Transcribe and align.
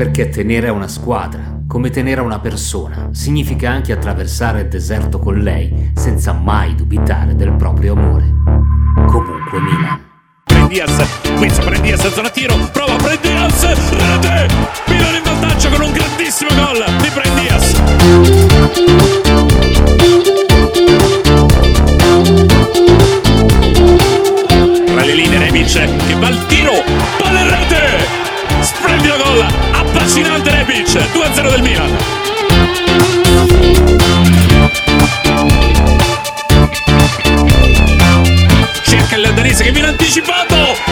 Perché 0.00 0.30
tenere 0.30 0.68
a 0.68 0.72
una 0.72 0.88
squadra, 0.88 1.60
come 1.68 1.90
tenere 1.90 2.22
a 2.22 2.24
una 2.24 2.38
persona, 2.38 3.10
significa 3.12 3.68
anche 3.68 3.92
attraversare 3.92 4.62
il 4.62 4.68
deserto 4.68 5.18
con 5.18 5.34
lei 5.34 5.90
senza 5.94 6.32
mai 6.32 6.74
dubitare 6.74 7.36
del 7.36 7.52
proprio 7.52 7.92
amore. 7.92 8.24
Comunque 8.94 9.60
Milan. 9.60 10.00
Diaz, 10.68 11.06
Quinza 11.36 11.62
per 11.62 11.80
Diaz, 11.80 12.08
zona 12.14 12.30
tiro, 12.30 12.56
prova 12.72 12.96
per 12.96 13.18
Diaz, 13.18 13.62
rete, 13.90 14.48
Milan 14.86 15.16
in 15.16 15.22
vantaggio 15.22 15.68
con 15.68 15.82
un 15.82 15.92
grandissimo 15.92 16.50
gol 16.54 16.82
di 16.96 17.10
Diaz. 17.42 17.72
Tra 24.86 25.04
le 25.04 25.14
linee 25.14 25.38
Rebic 25.40 25.72
che 26.06 26.14
va 26.18 26.26
al 26.26 26.46
tiro, 26.46 26.72
palla 27.18 27.40
in 27.40 27.50
rete, 27.50 28.62
splendido 28.62 29.16
gol, 29.22 29.69
Rebic, 30.92 31.12
2-0 31.14 31.50
del 31.50 31.62
Milan. 31.62 31.96
cerca 38.82 39.16
il 39.16 39.32
danese 39.34 39.64
che 39.64 39.70
viene 39.70 39.88
anticipato 39.88 40.89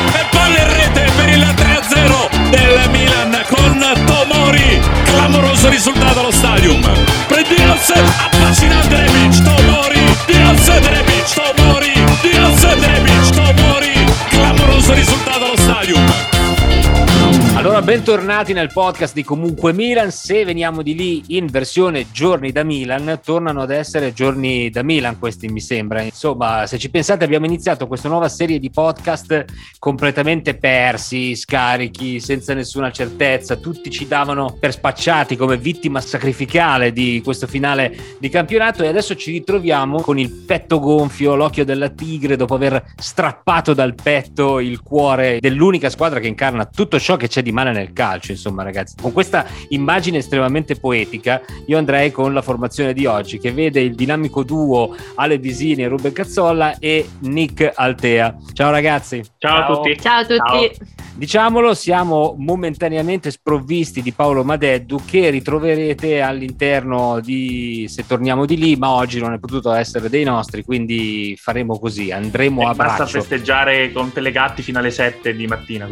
bentornati 18.08 18.54
nel 18.54 18.72
podcast 18.72 19.12
di 19.12 19.22
Comunque 19.22 19.74
Milan. 19.74 20.10
Se 20.10 20.42
veniamo 20.42 20.80
di 20.80 20.94
lì 20.94 21.36
in 21.36 21.44
versione 21.44 22.06
giorni 22.10 22.52
da 22.52 22.62
Milan, 22.62 23.20
tornano 23.22 23.60
ad 23.60 23.70
essere 23.70 24.14
giorni 24.14 24.70
da 24.70 24.82
Milan, 24.82 25.18
questi 25.18 25.46
mi 25.48 25.60
sembra. 25.60 26.00
Insomma, 26.00 26.66
se 26.66 26.78
ci 26.78 26.88
pensate, 26.88 27.24
abbiamo 27.24 27.44
iniziato 27.44 27.86
questa 27.86 28.08
nuova 28.08 28.30
serie 28.30 28.58
di 28.58 28.70
podcast 28.70 29.44
completamente 29.78 30.54
persi, 30.56 31.36
scarichi, 31.36 32.18
senza 32.18 32.54
nessuna 32.54 32.90
certezza. 32.90 33.56
Tutti 33.56 33.90
ci 33.90 34.08
davano 34.08 34.56
per 34.58 34.72
spacciati 34.72 35.36
come 35.36 35.58
vittima 35.58 36.00
sacrificale 36.00 36.92
di 36.92 37.20
questo 37.22 37.46
finale 37.46 37.94
di 38.18 38.30
campionato 38.30 38.84
e 38.84 38.88
adesso 38.88 39.16
ci 39.16 39.32
ritroviamo 39.32 40.00
con 40.00 40.18
il 40.18 40.30
petto 40.30 40.78
gonfio, 40.78 41.34
l'occhio 41.34 41.66
della 41.66 41.90
tigre, 41.90 42.36
dopo 42.36 42.54
aver 42.54 42.94
strappato 42.96 43.74
dal 43.74 43.94
petto 43.94 44.60
il 44.60 44.80
cuore 44.80 45.40
dell'unica 45.40 45.90
squadra 45.90 46.20
che 46.20 46.26
incarna 46.26 46.64
tutto 46.64 46.98
ciò 46.98 47.16
che 47.16 47.28
c'è 47.28 47.42
di 47.42 47.52
male 47.52 47.72
nel 47.72 47.96
calcio, 47.98 48.30
insomma, 48.30 48.62
ragazzi. 48.62 48.94
Con 49.00 49.12
questa 49.12 49.44
immagine 49.70 50.18
estremamente 50.18 50.76
poetica, 50.76 51.40
io 51.66 51.76
andrei 51.76 52.12
con 52.12 52.32
la 52.32 52.42
formazione 52.42 52.92
di 52.92 53.06
oggi, 53.06 53.40
che 53.40 53.50
vede 53.50 53.80
il 53.80 53.96
dinamico 53.96 54.44
duo 54.44 54.94
Ale 55.16 55.38
Visini 55.38 55.82
e 55.82 55.88
Ruben 55.88 56.12
Cazzolla 56.12 56.78
e 56.78 57.08
Nick 57.22 57.72
Altea. 57.74 58.36
Ciao 58.52 58.70
ragazzi. 58.70 59.20
Ciao, 59.38 59.56
Ciao. 59.56 59.72
a 59.72 59.74
tutti. 59.74 60.00
Ciao 60.00 60.20
a 60.20 60.24
tutti. 60.24 60.76
Ciao. 60.76 61.07
Diciamolo, 61.18 61.74
siamo 61.74 62.36
momentaneamente 62.38 63.32
sprovvisti 63.32 64.02
di 64.02 64.12
Paolo 64.12 64.44
Madeddu 64.44 65.00
che 65.04 65.30
ritroverete 65.30 66.20
all'interno 66.20 67.18
di 67.18 67.86
Se 67.88 68.06
torniamo 68.06 68.46
di 68.46 68.56
lì, 68.56 68.76
ma 68.76 68.90
oggi 68.90 69.18
non 69.18 69.32
è 69.32 69.40
potuto 69.40 69.72
essere 69.72 70.08
dei 70.08 70.22
nostri, 70.22 70.62
quindi 70.62 71.36
faremo 71.36 71.76
così, 71.76 72.12
andremo 72.12 72.60
e 72.60 72.64
a 72.66 72.74
basta 72.74 72.94
braccio. 72.98 73.20
festeggiare 73.20 73.90
con 73.90 74.12
Pellegatti 74.12 74.62
fino 74.62 74.78
alle 74.78 74.92
7 74.92 75.34
di 75.34 75.48
mattina. 75.48 75.88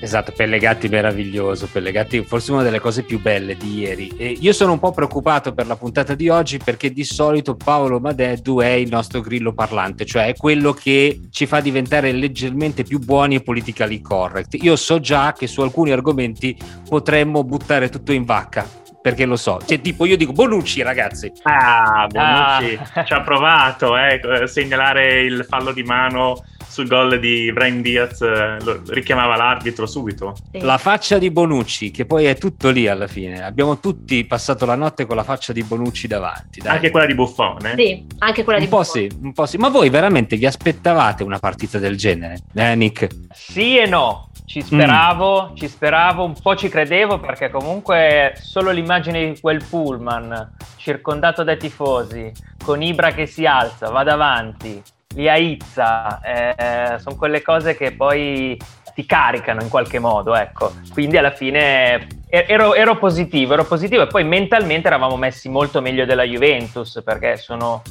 Esatto, 0.00 0.32
Pellegatti 0.34 0.88
meraviglioso, 0.88 1.68
Pellegatti 1.70 2.24
forse 2.24 2.52
una 2.52 2.62
delle 2.62 2.80
cose 2.80 3.02
più 3.02 3.20
belle 3.20 3.58
di 3.58 3.80
ieri. 3.80 4.10
E 4.16 4.34
io 4.40 4.54
sono 4.54 4.72
un 4.72 4.78
po' 4.78 4.92
preoccupato 4.92 5.52
per 5.52 5.66
la 5.66 5.76
puntata 5.76 6.14
di 6.14 6.30
oggi 6.30 6.56
perché 6.56 6.90
di 6.90 7.04
solito 7.04 7.54
Paolo 7.54 8.00
Madeddu 8.00 8.60
è 8.60 8.70
il 8.70 8.88
nostro 8.88 9.20
grillo 9.20 9.52
parlante, 9.52 10.06
cioè 10.06 10.28
è 10.28 10.34
quello 10.34 10.72
che 10.72 11.20
ci 11.28 11.44
fa 11.44 11.60
diventare 11.60 12.12
leggermente 12.12 12.82
più 12.82 12.98
buoni 12.98 13.34
e 13.34 13.42
politically 13.42 14.00
correct. 14.00 14.56
Io 14.62 14.68
io 14.70 14.76
so 14.76 15.00
già 15.00 15.32
che 15.32 15.48
su 15.48 15.60
alcuni 15.60 15.90
argomenti 15.90 16.56
potremmo 16.88 17.42
buttare 17.42 17.88
tutto 17.88 18.12
in 18.12 18.24
vacca 18.24 18.66
perché 19.00 19.24
lo 19.24 19.36
so. 19.36 19.58
Cioè, 19.64 19.80
tipo, 19.80 20.04
io 20.04 20.16
dico 20.16 20.32
Bonucci, 20.32 20.82
ragazzi. 20.82 21.32
Ah, 21.42 22.06
Bonucci 22.08 22.78
ah. 22.94 23.04
ci 23.04 23.12
ha 23.12 23.22
provato 23.22 23.96
eh, 23.96 24.20
a 24.42 24.46
segnalare 24.46 25.22
il 25.22 25.44
fallo 25.48 25.72
di 25.72 25.82
mano 25.82 26.44
sul 26.70 26.86
gol 26.86 27.18
di 27.18 27.50
Brian 27.52 27.82
Diaz, 27.82 28.20
eh, 28.20 28.58
lo 28.62 28.80
richiamava 28.88 29.36
l'arbitro 29.36 29.86
subito. 29.86 30.36
Sì. 30.52 30.60
La 30.60 30.78
faccia 30.78 31.18
di 31.18 31.30
Bonucci, 31.30 31.90
che 31.90 32.06
poi 32.06 32.26
è 32.26 32.36
tutto 32.36 32.70
lì 32.70 32.86
alla 32.86 33.08
fine. 33.08 33.42
Abbiamo 33.42 33.80
tutti 33.80 34.24
passato 34.24 34.66
la 34.66 34.76
notte 34.76 35.04
con 35.04 35.16
la 35.16 35.24
faccia 35.24 35.52
di 35.52 35.64
Bonucci 35.64 36.06
davanti. 36.06 36.60
Dai. 36.60 36.74
Anche 36.74 36.90
quella 36.90 37.06
di 37.06 37.14
Buffone. 37.14 37.74
Sì, 37.76 38.06
anche 38.18 38.44
quella 38.44 38.58
un 38.60 38.64
di 38.64 38.70
Buffone. 38.70 39.08
Sì, 39.08 39.18
un 39.20 39.32
po' 39.32 39.46
sì. 39.46 39.56
Ma 39.56 39.68
voi 39.68 39.88
veramente 39.88 40.36
vi 40.36 40.46
aspettavate 40.46 41.24
una 41.24 41.38
partita 41.38 41.78
del 41.78 41.96
genere, 41.96 42.38
eh, 42.54 42.74
Nick? 42.76 43.08
Sì 43.32 43.78
e 43.78 43.86
no. 43.86 44.29
Ci 44.50 44.62
speravo, 44.62 45.50
mm. 45.52 45.54
ci 45.54 45.68
speravo, 45.68 46.24
un 46.24 46.34
po' 46.34 46.56
ci 46.56 46.68
credevo 46.68 47.20
perché 47.20 47.50
comunque 47.50 48.32
solo 48.34 48.72
l'immagine 48.72 49.32
di 49.32 49.40
quel 49.40 49.62
pullman 49.62 50.56
circondato 50.74 51.44
dai 51.44 51.56
tifosi, 51.56 52.32
con 52.64 52.82
Ibra 52.82 53.12
che 53.12 53.26
si 53.26 53.46
alza, 53.46 53.90
va 53.90 54.02
davanti, 54.02 54.82
li 55.14 55.28
aizza, 55.28 56.20
eh, 56.20 56.98
sono 56.98 57.14
quelle 57.14 57.42
cose 57.42 57.76
che 57.76 57.92
poi 57.92 58.60
ti 58.92 59.06
caricano 59.06 59.62
in 59.62 59.68
qualche 59.68 60.00
modo, 60.00 60.34
ecco. 60.34 60.72
Quindi 60.92 61.16
alla 61.16 61.30
fine 61.30 62.08
ero, 62.28 62.74
ero 62.74 62.98
positivo, 62.98 63.52
ero 63.52 63.64
positivo 63.64 64.02
e 64.02 64.08
poi 64.08 64.24
mentalmente 64.24 64.88
eravamo 64.88 65.16
messi 65.16 65.48
molto 65.48 65.80
meglio 65.80 66.04
della 66.04 66.24
Juventus 66.24 67.00
perché 67.04 67.36
sono 67.36 67.82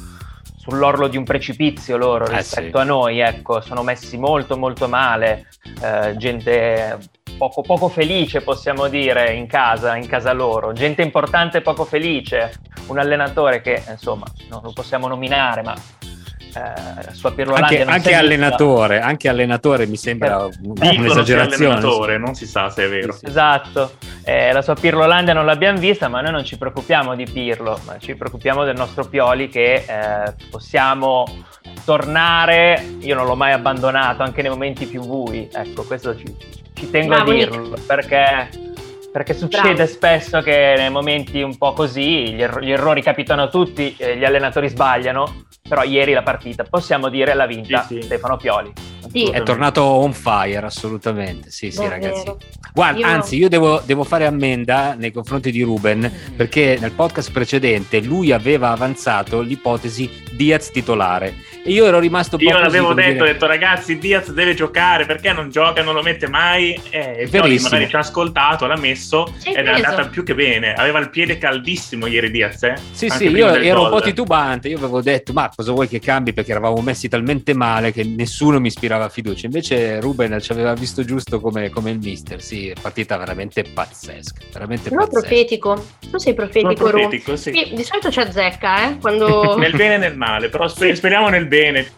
sull'orlo 0.70 1.08
di 1.08 1.16
un 1.16 1.24
precipizio 1.24 1.96
loro 1.96 2.26
eh 2.26 2.36
rispetto 2.36 2.78
sì. 2.78 2.82
a 2.82 2.86
noi, 2.86 3.18
ecco, 3.18 3.60
sono 3.60 3.82
messi 3.82 4.16
molto 4.16 4.56
molto 4.56 4.88
male, 4.88 5.48
eh, 5.82 6.14
gente 6.16 6.98
poco, 7.36 7.62
poco, 7.62 7.88
felice 7.88 8.40
possiamo 8.40 8.88
dire 8.88 9.32
in 9.32 9.46
casa, 9.46 9.96
in 9.96 10.06
casa 10.06 10.32
loro, 10.32 10.72
gente 10.72 11.02
importante 11.02 11.60
poco 11.60 11.84
felice, 11.84 12.52
un 12.86 12.98
allenatore 12.98 13.60
che 13.60 13.82
insomma 13.88 14.26
non 14.48 14.60
lo 14.62 14.72
possiamo 14.72 15.08
nominare 15.08 15.62
ma 15.62 15.74
eh, 16.54 17.14
sua 17.14 17.32
anche, 17.54 17.84
anche 17.84 18.14
allenatore, 18.14 19.00
anche 19.00 19.28
allenatore 19.28 19.86
mi 19.86 19.96
sembra 19.96 20.46
eh, 20.46 20.96
un'esagerazione. 20.96 21.74
Allenatore, 21.74 22.18
non 22.18 22.34
si 22.34 22.46
sa 22.46 22.70
se 22.70 22.84
è 22.84 22.88
vero. 22.88 23.12
Sì, 23.12 23.18
sì. 23.20 23.26
Esatto, 23.26 23.92
eh, 24.24 24.52
la 24.52 24.62
sua 24.62 24.74
Pirlolandia 24.74 25.32
non 25.32 25.46
l'abbiamo 25.46 25.78
vista, 25.78 26.08
ma 26.08 26.20
noi 26.20 26.32
non 26.32 26.44
ci 26.44 26.58
preoccupiamo 26.58 27.14
di 27.14 27.24
Pirlo, 27.24 27.78
ma 27.86 27.98
ci 27.98 28.14
preoccupiamo 28.14 28.64
del 28.64 28.76
nostro 28.76 29.06
Pioli 29.06 29.48
che 29.48 29.84
eh, 29.86 30.34
possiamo 30.50 31.24
tornare, 31.84 32.96
io 33.00 33.14
non 33.14 33.26
l'ho 33.26 33.36
mai 33.36 33.52
abbandonato 33.52 34.22
anche 34.22 34.42
nei 34.42 34.50
momenti 34.50 34.86
più 34.86 35.04
bui, 35.04 35.48
ecco 35.52 35.84
questo 35.84 36.16
ci, 36.16 36.24
ci 36.74 36.90
tengo 36.90 37.14
Bravo, 37.14 37.30
a 37.30 37.34
dirlo 37.34 37.76
perché 37.86 38.68
perché 39.12 39.34
succede 39.34 39.74
Bravo. 39.74 39.90
spesso 39.90 40.40
che 40.40 40.74
nei 40.76 40.90
momenti 40.90 41.42
un 41.42 41.56
po' 41.58 41.72
così 41.72 42.32
gli, 42.32 42.42
er- 42.42 42.60
gli 42.60 42.70
errori 42.70 43.02
capitano 43.02 43.42
a 43.42 43.48
tutti, 43.48 43.94
eh, 43.98 44.16
gli 44.16 44.24
allenatori 44.24 44.68
sbagliano, 44.68 45.46
però 45.70 45.84
ieri 45.84 46.12
la 46.12 46.24
partita 46.24 46.64
possiamo 46.64 47.08
dire 47.08 47.32
l'ha 47.32 47.46
vinta 47.46 47.82
sì, 47.82 47.94
sì. 47.94 48.02
Stefano 48.02 48.36
Pioli. 48.36 48.72
Sì. 49.12 49.24
È 49.24 49.42
tornato 49.42 49.82
on 49.82 50.12
fire 50.12 50.64
assolutamente, 50.64 51.50
sì 51.50 51.70
sì 51.70 51.86
ragazzi. 51.86 52.32
Guarda, 52.72 52.98
io... 52.98 53.06
anzi 53.06 53.36
io 53.36 53.48
devo, 53.48 53.82
devo, 53.84 54.04
fare 54.04 54.24
ammenda 54.26 54.94
nei 54.94 55.10
confronti 55.10 55.50
di 55.50 55.62
Ruben 55.62 56.10
perché 56.36 56.78
nel 56.80 56.92
podcast 56.92 57.32
precedente 57.32 58.00
lui 58.00 58.30
aveva 58.30 58.70
avanzato 58.70 59.40
l'ipotesi 59.40 60.08
Diaz 60.30 60.70
titolare 60.70 61.34
e 61.62 61.72
io 61.72 61.84
ero 61.84 61.98
rimasto 61.98 62.36
un 62.36 62.42
io 62.42 62.58
l'avevo 62.58 62.94
detto, 62.94 63.10
dire... 63.10 63.22
ho 63.22 63.32
detto 63.32 63.46
ragazzi 63.46 63.98
Diaz 63.98 64.30
deve 64.32 64.54
giocare 64.54 65.04
perché 65.04 65.32
non 65.32 65.50
gioca, 65.50 65.82
non 65.82 65.94
lo 65.94 66.02
mette 66.02 66.28
mai 66.28 66.80
eh, 66.90 67.16
e 67.18 67.28
Pioli 67.28 67.58
magari 67.58 67.88
ci 67.88 67.96
ha 67.96 67.98
ascoltato, 67.98 68.66
l'ha 68.66 68.78
messo 68.78 69.34
ed 69.44 69.66
è 69.66 69.70
andata 69.70 70.06
più 70.06 70.22
che 70.22 70.34
bene. 70.34 70.72
Aveva 70.72 70.98
il 71.00 71.10
piede 71.10 71.36
caldissimo 71.36 72.06
ieri 72.06 72.30
Diaz, 72.30 72.62
eh? 72.62 72.74
Sì, 72.92 73.06
Anche 73.06 73.28
sì, 73.28 73.34
io 73.34 73.48
ero 73.48 73.80
gol. 73.80 73.92
un 73.92 73.98
po' 73.98 74.04
titubante, 74.04 74.68
io 74.68 74.78
avevo 74.78 75.02
detto 75.02 75.32
ma 75.32 75.50
cosa 75.54 75.72
vuoi 75.72 75.88
che 75.88 75.98
cambi 75.98 76.32
perché 76.32 76.52
eravamo 76.52 76.80
messi 76.80 77.08
talmente 77.08 77.54
male 77.54 77.92
che 77.92 78.04
nessuno 78.04 78.60
mi 78.60 78.68
ispirava 78.68 78.99
fiducia. 79.08 79.46
Invece 79.46 80.00
Ruben 80.00 80.40
ci 80.40 80.52
aveva 80.52 80.74
visto 80.74 81.04
giusto 81.04 81.40
come, 81.40 81.70
come 81.70 81.90
il 81.90 81.98
mister, 81.98 82.42
sì, 82.42 82.72
partita 82.80 83.16
veramente 83.16 83.62
pazzesca, 83.62 84.44
veramente 84.52 84.88
Però 84.90 85.04
pazzesca. 85.04 85.20
profetico, 85.20 85.86
tu 86.10 86.18
sei 86.18 86.34
profetico, 86.34 86.74
profetico 86.74 87.36
sì. 87.36 87.52
sì. 87.52 87.74
Di 87.74 87.84
solito 87.84 88.10
ci 88.10 88.20
azzecca, 88.20 88.88
eh? 88.88 88.98
Quando... 88.98 89.56
nel 89.58 89.74
bene 89.74 89.94
e 89.94 89.98
nel 89.98 90.16
male, 90.16 90.48
però 90.48 90.68
sper- 90.68 90.94
speriamo 90.94 91.28
nel 91.28 91.46
bene. 91.46 91.90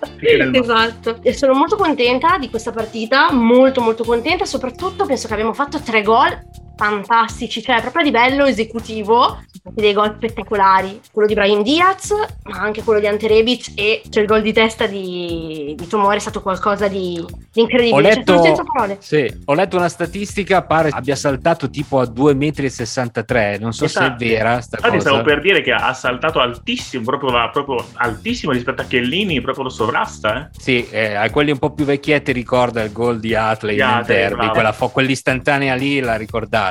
esatto. 0.52 1.18
E 1.22 1.32
sono 1.34 1.54
molto 1.54 1.76
contenta 1.76 2.38
di 2.38 2.48
questa 2.50 2.70
partita, 2.70 3.32
molto 3.32 3.80
molto 3.80 4.04
contenta, 4.04 4.44
soprattutto 4.44 5.04
penso 5.04 5.26
che 5.26 5.32
abbiamo 5.32 5.52
fatto 5.52 5.80
tre 5.80 6.02
gol 6.02 6.38
fantastici, 6.82 7.62
cioè 7.62 7.80
proprio 7.80 8.02
a 8.02 8.04
livello 8.04 8.44
esecutivo 8.44 9.38
dei 9.62 9.92
gol 9.92 10.14
spettacolari, 10.16 11.00
quello 11.12 11.28
di 11.28 11.34
Brian 11.34 11.62
Diaz, 11.62 12.12
ma 12.44 12.58
anche 12.58 12.82
quello 12.82 12.98
di 12.98 13.06
Ante 13.06 13.28
Rebic 13.28 13.72
e 13.76 14.02
c'è 14.10 14.20
il 14.20 14.26
gol 14.26 14.42
di 14.42 14.52
testa 14.52 14.86
di, 14.86 15.74
di 15.76 15.86
Tomori 15.86 16.16
è 16.16 16.18
stato 16.18 16.42
qualcosa 16.42 16.88
di, 16.88 17.24
di 17.52 17.60
incredibile. 17.60 17.94
Ho 17.96 18.00
letto, 18.00 18.42
cioè, 18.42 18.96
sì, 18.98 19.42
ho 19.44 19.54
letto 19.54 19.76
una 19.76 19.88
statistica, 19.88 20.62
pare 20.62 20.88
abbia 20.90 21.14
saltato 21.14 21.70
tipo 21.70 22.00
a 22.00 22.04
2,63 22.04 23.58
m, 23.58 23.62
non 23.62 23.72
so 23.72 23.84
esatto. 23.84 24.18
se 24.18 24.24
è 24.24 24.28
esatto. 24.28 24.48
vera 24.48 24.60
sta 24.60 24.76
Infatti 24.78 24.96
cosa. 24.96 25.08
stavo 25.08 25.22
per 25.22 25.40
dire 25.40 25.60
che 25.62 25.72
ha 25.72 25.92
saltato 25.94 26.40
altissimo, 26.40 27.04
proprio, 27.04 27.30
proprio 27.52 27.86
altissimo 27.94 28.50
rispetto 28.50 28.82
a 28.82 28.84
Chiellini, 28.86 29.40
proprio 29.40 29.64
lo 29.64 29.70
sovrasta. 29.70 30.40
Eh? 30.40 30.48
Sì, 30.58 30.88
eh, 30.90 31.14
a 31.14 31.30
quelli 31.30 31.52
un 31.52 31.58
po' 31.58 31.70
più 31.70 31.84
vecchietti 31.84 32.32
ricorda 32.32 32.82
il 32.82 32.90
gol 32.90 33.20
di 33.20 33.36
Atley 33.36 33.76
nel 33.76 34.02
derby, 34.04 34.48
quella 34.48 34.72
fo- 34.72 34.88
quell'istantanea 34.88 35.76
lì 35.76 36.00
l'ha 36.00 36.16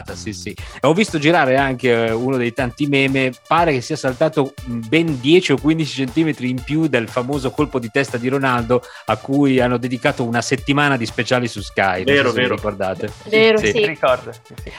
ricordata, 0.01 0.15
sì 0.15 0.33
sì. 0.33 0.55
Ho 0.81 0.93
visto 0.93 1.17
girare 1.19 1.57
anche 1.57 2.07
eh, 2.07 2.11
uno 2.11 2.37
dei 2.37 2.53
tanti 2.53 2.87
meme, 2.87 3.31
pare 3.47 3.73
che 3.73 3.81
sia 3.81 3.95
saltato 3.95 4.53
ben 4.65 5.19
10 5.19 5.53
o 5.53 5.57
15 5.57 5.93
centimetri 5.93 6.49
in 6.49 6.61
più 6.61 6.87
del 6.87 7.07
famoso 7.07 7.51
colpo 7.51 7.79
di 7.79 7.89
testa 7.91 8.17
di 8.17 8.27
Ronaldo 8.27 8.81
a 9.05 9.17
cui 9.17 9.59
hanno 9.59 9.77
dedicato 9.77 10.23
una 10.23 10.41
settimana 10.41 10.97
di 10.97 11.05
speciali 11.05 11.47
su 11.47 11.61
Sky. 11.61 12.03
Vero, 12.03 12.29
so 12.29 12.35
vero. 12.35 12.55
ricordate? 12.55 13.11
Vero, 13.29 13.57
sì. 13.57 13.71
sì. 13.71 13.85
Ricordo. 13.85 14.31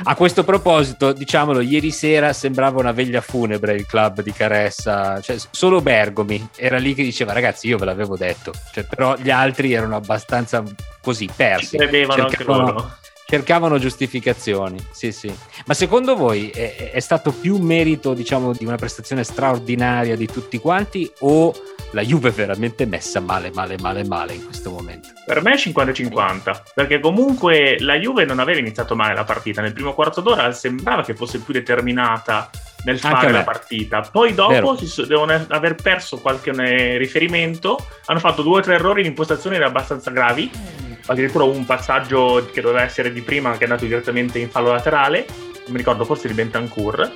A 0.04 0.14
questo 0.14 0.44
proposito, 0.44 1.12
diciamolo, 1.12 1.60
ieri 1.60 1.90
sera 1.90 2.32
sembrava 2.32 2.80
una 2.80 2.92
veglia 2.92 3.20
funebre 3.20 3.74
il 3.74 3.86
club 3.86 4.22
di 4.22 4.32
Caressa, 4.32 5.20
cioè 5.20 5.36
solo 5.50 5.80
Bergomi 5.80 6.48
era 6.56 6.78
lì 6.78 6.94
che 6.94 7.02
diceva 7.02 7.32
ragazzi 7.32 7.68
io 7.68 7.78
ve 7.78 7.84
l'avevo 7.84 8.16
detto, 8.16 8.52
cioè, 8.72 8.84
però 8.84 9.16
gli 9.16 9.30
altri 9.30 9.72
erano 9.72 9.96
abbastanza 9.96 10.62
così 11.00 11.28
persi. 11.34 11.76
Credevano 11.76 12.24
anche 12.24 12.44
loro 12.44 13.00
cercavano 13.32 13.78
giustificazioni. 13.78 14.76
Sì, 14.90 15.10
sì. 15.10 15.34
Ma 15.64 15.72
secondo 15.72 16.16
voi 16.16 16.50
è, 16.50 16.90
è, 16.90 17.00
stato 17.00 17.32
più 17.32 17.56
merito, 17.56 18.12
diciamo, 18.12 18.52
di 18.52 18.66
una 18.66 18.76
prestazione 18.76 19.24
straordinaria 19.24 20.16
di 20.16 20.26
tutti 20.26 20.58
quanti 20.58 21.10
o 21.20 21.50
la 21.92 22.02
Juve 22.02 22.28
è 22.28 22.32
veramente 22.32 22.84
messa 22.84 23.20
male, 23.20 23.50
male, 23.54 23.78
male, 23.80 24.04
male 24.04 24.34
in 24.34 24.44
questo 24.44 24.70
momento? 24.70 25.08
Per 25.24 25.42
me 25.42 25.52
è 25.52 25.56
50-50, 25.56 26.60
perché 26.74 27.00
comunque 27.00 27.78
la 27.80 27.94
Juve 27.94 28.26
non 28.26 28.38
aveva 28.38 28.58
iniziato 28.58 28.94
male 28.94 29.14
la 29.14 29.24
partita. 29.24 29.62
Nel 29.62 29.72
primo 29.72 29.94
quarto 29.94 30.20
d'ora 30.20 30.52
sembrava 30.52 31.02
che 31.02 31.14
fosse 31.14 31.38
più 31.38 31.54
determinata 31.54 32.50
nel 32.84 32.98
fare 32.98 33.32
la 33.32 33.44
partita. 33.44 34.02
Poi 34.02 34.34
dopo 34.34 34.76
so, 34.84 35.06
devono 35.06 35.42
aver 35.48 35.76
perso 35.76 36.18
qualche 36.18 36.50
eh, 36.50 36.98
riferimento, 36.98 37.78
hanno 38.04 38.18
fatto 38.18 38.42
due 38.42 38.58
o 38.58 38.60
tre 38.60 38.74
errori 38.74 39.00
in 39.00 39.06
impostazione 39.06 39.56
abbastanza 39.56 40.10
gravi 40.10 40.90
addirittura 41.06 41.44
un 41.44 41.64
passaggio 41.64 42.48
che 42.52 42.60
doveva 42.60 42.82
essere 42.82 43.12
di 43.12 43.22
prima 43.22 43.52
che 43.52 43.60
è 43.60 43.64
andato 43.64 43.84
direttamente 43.84 44.38
in 44.38 44.50
fallo 44.50 44.70
laterale, 44.70 45.26
non 45.28 45.70
mi 45.72 45.78
ricordo 45.78 46.04
forse 46.04 46.28
di 46.28 46.34
Bentancur. 46.34 47.12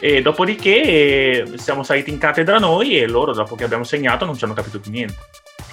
E 0.00 0.20
dopodiché 0.20 1.46
siamo 1.56 1.84
saliti 1.84 2.10
in 2.10 2.18
cattedra 2.18 2.58
noi 2.58 2.98
e 2.98 3.06
loro, 3.06 3.32
dopo 3.32 3.54
che 3.54 3.62
abbiamo 3.62 3.84
segnato, 3.84 4.24
non 4.24 4.36
ci 4.36 4.44
hanno 4.44 4.54
capito 4.54 4.80
più 4.80 4.90
niente. 4.90 5.14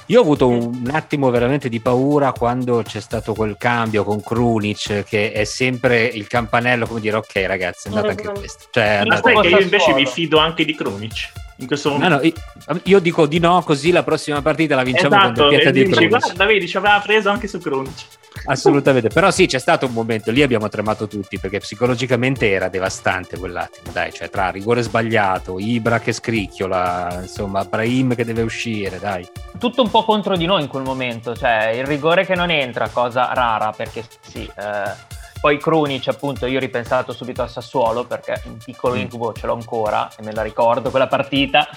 Io 0.06 0.20
ho 0.20 0.22
avuto 0.24 0.48
un 0.48 0.90
attimo 0.92 1.30
veramente 1.30 1.70
di 1.70 1.80
paura 1.80 2.32
quando 2.32 2.82
c'è 2.84 3.00
stato 3.00 3.34
quel 3.34 3.58
cambio 3.58 4.04
con 4.04 4.22
Krunic, 4.22 5.04
che 5.04 5.32
è 5.32 5.44
sempre 5.44 6.04
il 6.06 6.28
campanello, 6.28 6.88
come 6.88 7.00
dire, 7.00 7.18
ok 7.18 7.44
ragazzi, 7.46 7.88
è 7.88 7.92
andata 7.92 8.10
anche 8.10 8.40
questo. 8.40 8.66
Cioè, 8.72 9.04
Ma 9.06 9.18
sai 9.18 9.40
che 9.42 9.48
io 9.48 9.60
invece 9.60 9.94
mi 9.94 10.06
fido 10.06 10.38
anche 10.38 10.66
di 10.66 10.76
Krunic 10.76 11.32
in 11.60 11.68
questo 11.68 11.90
momento. 11.90 12.16
No, 12.16 12.34
no, 12.68 12.80
io 12.84 13.00
dico 13.00 13.26
di 13.26 13.40
no, 13.40 13.62
così 13.62 13.92
la 13.92 14.04
prossima 14.04 14.42
partita 14.42 14.76
la 14.76 14.84
vinciamo 14.84 15.16
esatto, 15.16 15.26
con 15.26 15.34
doppietta 15.34 15.72
di 15.72 15.86
dici, 15.86 16.08
Guarda, 16.08 16.46
vedi, 16.46 16.68
ci 16.68 16.78
aveva 16.78 17.00
preso 17.00 17.30
anche 17.30 17.48
su 17.48 17.60
Crunch. 17.60 18.06
Assolutamente, 18.46 19.10
però 19.10 19.32
sì, 19.32 19.48
c'è 19.48 19.60
stato 19.60 19.86
un 19.86 19.94
momento, 19.94 20.32
lì 20.32 20.42
abbiamo 20.42 20.70
tremato 20.70 21.08
tutti, 21.08 21.40
perché 21.40 21.60
psicologicamente 21.60 22.50
era 22.50 22.70
devastante 22.70 23.38
quell'attimo, 23.38 23.92
dai, 23.92 24.14
cioè 24.14 24.30
tra 24.30 24.50
rigore 24.50 24.82
sbagliato, 24.82 25.60
Ibra 25.60 26.00
che 26.00 26.14
scricchiola, 26.14 27.20
insomma, 27.22 27.66
Brahim 27.66 28.16
che 28.16 28.24
deve 28.24 28.42
uscire, 28.42 29.00
dai. 29.00 29.28
Tutto 29.58 29.82
un 29.82 29.90
po' 29.90 30.04
contro 30.04 30.38
di 30.38 30.46
noi 30.46 30.62
in 30.62 30.68
quel 30.68 30.84
momento, 30.84 31.36
cioè 31.36 31.74
il 31.76 31.86
rigore 31.86 32.26
che 32.26 32.36
non 32.36 32.50
entra, 32.50 32.88
cosa 32.90 33.32
rara, 33.34 33.72
perché 33.72 34.04
sì... 34.22 34.50
Eh 34.58 35.18
poi 35.42 35.58
Krunic, 35.58 36.08
appunto, 36.10 36.46
io 36.46 36.58
ho 36.58 36.62
ripensato 36.62 37.14
subito 37.14 37.42
al 37.42 37.50
Sassuolo 37.50 38.06
perché 38.06 38.42
un 38.46 38.58
piccolo 38.58 38.96
mm. 38.96 39.00
incubo 39.00 39.34
ce 39.34 39.48
l'ho 39.48 39.54
ancora 39.54 40.10
e 40.18 40.24
me 40.24 40.34
la 40.34 40.42
ricordo 40.42 40.90
quella 40.90 41.08
partita. 41.08 41.68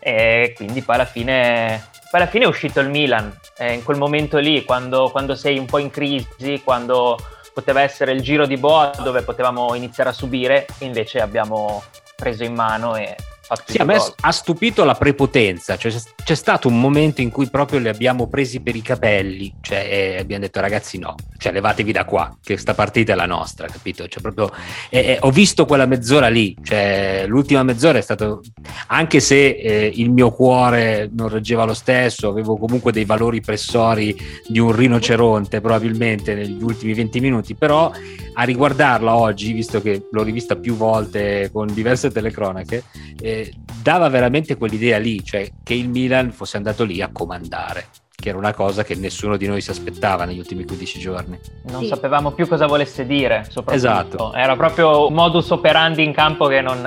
E 0.00 0.52
quindi 0.56 0.82
poi 0.82 0.96
alla 0.96 1.04
fine, 1.04 1.88
poi 2.10 2.20
alla 2.20 2.30
fine 2.30 2.44
è 2.44 2.48
uscito 2.48 2.80
il 2.80 2.88
Milan. 2.88 3.32
E 3.56 3.72
in 3.74 3.84
quel 3.84 3.98
momento 3.98 4.38
lì, 4.38 4.64
quando, 4.64 5.10
quando 5.10 5.34
sei 5.34 5.58
un 5.58 5.66
po' 5.66 5.78
in 5.78 5.90
crisi, 5.90 6.60
quando 6.64 7.16
poteva 7.52 7.82
essere 7.82 8.12
il 8.12 8.22
giro 8.22 8.46
di 8.46 8.56
boa 8.56 8.90
dove 9.02 9.22
potevamo 9.22 9.74
iniziare 9.74 10.10
a 10.10 10.14
subire, 10.14 10.66
invece 10.78 11.20
abbiamo 11.20 11.82
preso 12.16 12.44
in 12.44 12.54
mano 12.54 12.96
e 12.96 13.14
sì, 13.64 13.78
a 13.78 13.84
me 13.84 13.96
ha 13.96 14.32
stupito 14.32 14.84
la 14.84 14.94
prepotenza, 14.94 15.76
cioè, 15.76 15.92
c'è 16.24 16.34
stato 16.34 16.68
un 16.68 16.80
momento 16.80 17.20
in 17.20 17.30
cui 17.30 17.48
proprio 17.48 17.78
li 17.78 17.88
abbiamo 17.88 18.28
presi 18.28 18.60
per 18.60 18.76
i 18.76 18.82
capelli, 18.82 19.52
cioè 19.60 20.16
abbiamo 20.18 20.42
detto 20.42 20.60
ragazzi 20.60 20.98
no, 20.98 21.14
cioè 21.38 21.52
levatevi 21.52 21.92
da 21.92 22.04
qua, 22.04 22.36
che 22.42 22.56
sta 22.56 22.74
partita 22.74 23.12
è 23.12 23.16
la 23.16 23.26
nostra, 23.26 23.66
capito? 23.66 24.06
Cioè, 24.06 24.22
proprio, 24.22 24.50
eh, 24.90 25.18
ho 25.20 25.30
visto 25.30 25.64
quella 25.64 25.86
mezz'ora 25.86 26.28
lì, 26.28 26.56
cioè, 26.62 27.24
l'ultima 27.26 27.62
mezz'ora 27.62 27.98
è 27.98 28.02
stato, 28.02 28.42
anche 28.88 29.20
se 29.20 29.48
eh, 29.48 29.92
il 29.94 30.10
mio 30.10 30.30
cuore 30.30 31.10
non 31.12 31.28
reggeva 31.28 31.64
lo 31.64 31.74
stesso, 31.74 32.28
avevo 32.28 32.56
comunque 32.56 32.92
dei 32.92 33.04
valori 33.04 33.40
pressori 33.40 34.16
di 34.46 34.58
un 34.58 34.72
rinoceronte 34.72 35.60
probabilmente 35.60 36.34
negli 36.34 36.62
ultimi 36.62 36.94
20 36.94 37.20
minuti, 37.20 37.54
però 37.54 37.90
a 38.34 38.44
riguardarla 38.44 39.14
oggi, 39.14 39.52
visto 39.52 39.82
che 39.82 40.06
l'ho 40.10 40.22
rivista 40.22 40.56
più 40.56 40.74
volte 40.74 41.50
con 41.52 41.72
diverse 41.72 42.10
telecronache, 42.10 42.84
eh, 43.20 43.41
dava 43.82 44.08
veramente 44.08 44.56
quell'idea 44.56 44.98
lì, 44.98 45.24
cioè 45.24 45.50
che 45.62 45.74
il 45.74 45.88
Milan 45.88 46.30
fosse 46.32 46.56
andato 46.56 46.84
lì 46.84 47.00
a 47.00 47.10
comandare 47.12 47.86
che 48.22 48.28
era 48.28 48.38
una 48.38 48.54
cosa 48.54 48.84
che 48.84 48.94
nessuno 48.94 49.36
di 49.36 49.48
noi 49.48 49.60
si 49.60 49.70
aspettava 49.70 50.24
negli 50.24 50.38
ultimi 50.38 50.64
15 50.64 50.98
giorni. 51.00 51.40
Non 51.64 51.82
sì. 51.82 51.88
sapevamo 51.88 52.30
più 52.30 52.46
cosa 52.46 52.66
volesse 52.66 53.04
dire, 53.04 53.44
Esatto. 53.66 54.32
Era 54.32 54.54
proprio 54.54 55.08
un 55.08 55.12
modus 55.12 55.50
operandi 55.50 56.04
in 56.04 56.12
campo 56.12 56.46
che 56.46 56.60
non, 56.60 56.80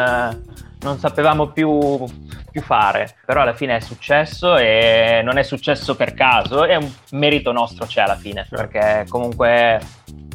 non 0.80 0.98
sapevamo 0.98 1.48
più, 1.48 2.06
più, 2.50 2.62
fare. 2.62 3.18
Però 3.26 3.42
alla 3.42 3.54
fine 3.54 3.76
è 3.76 3.80
successo 3.82 4.56
e 4.56 5.20
non 5.26 5.38
è 5.38 5.44
successo 5.44 5.98
per 5.98 6.14
caso, 6.14 6.64
è 6.64 6.78
un 6.78 6.90
merito 7.12 7.52
nostro 7.52 7.86
c'è 7.86 8.02
alla 8.02 8.16
fine, 8.16 8.48
perché 8.50 9.06
comunque 9.10 9.82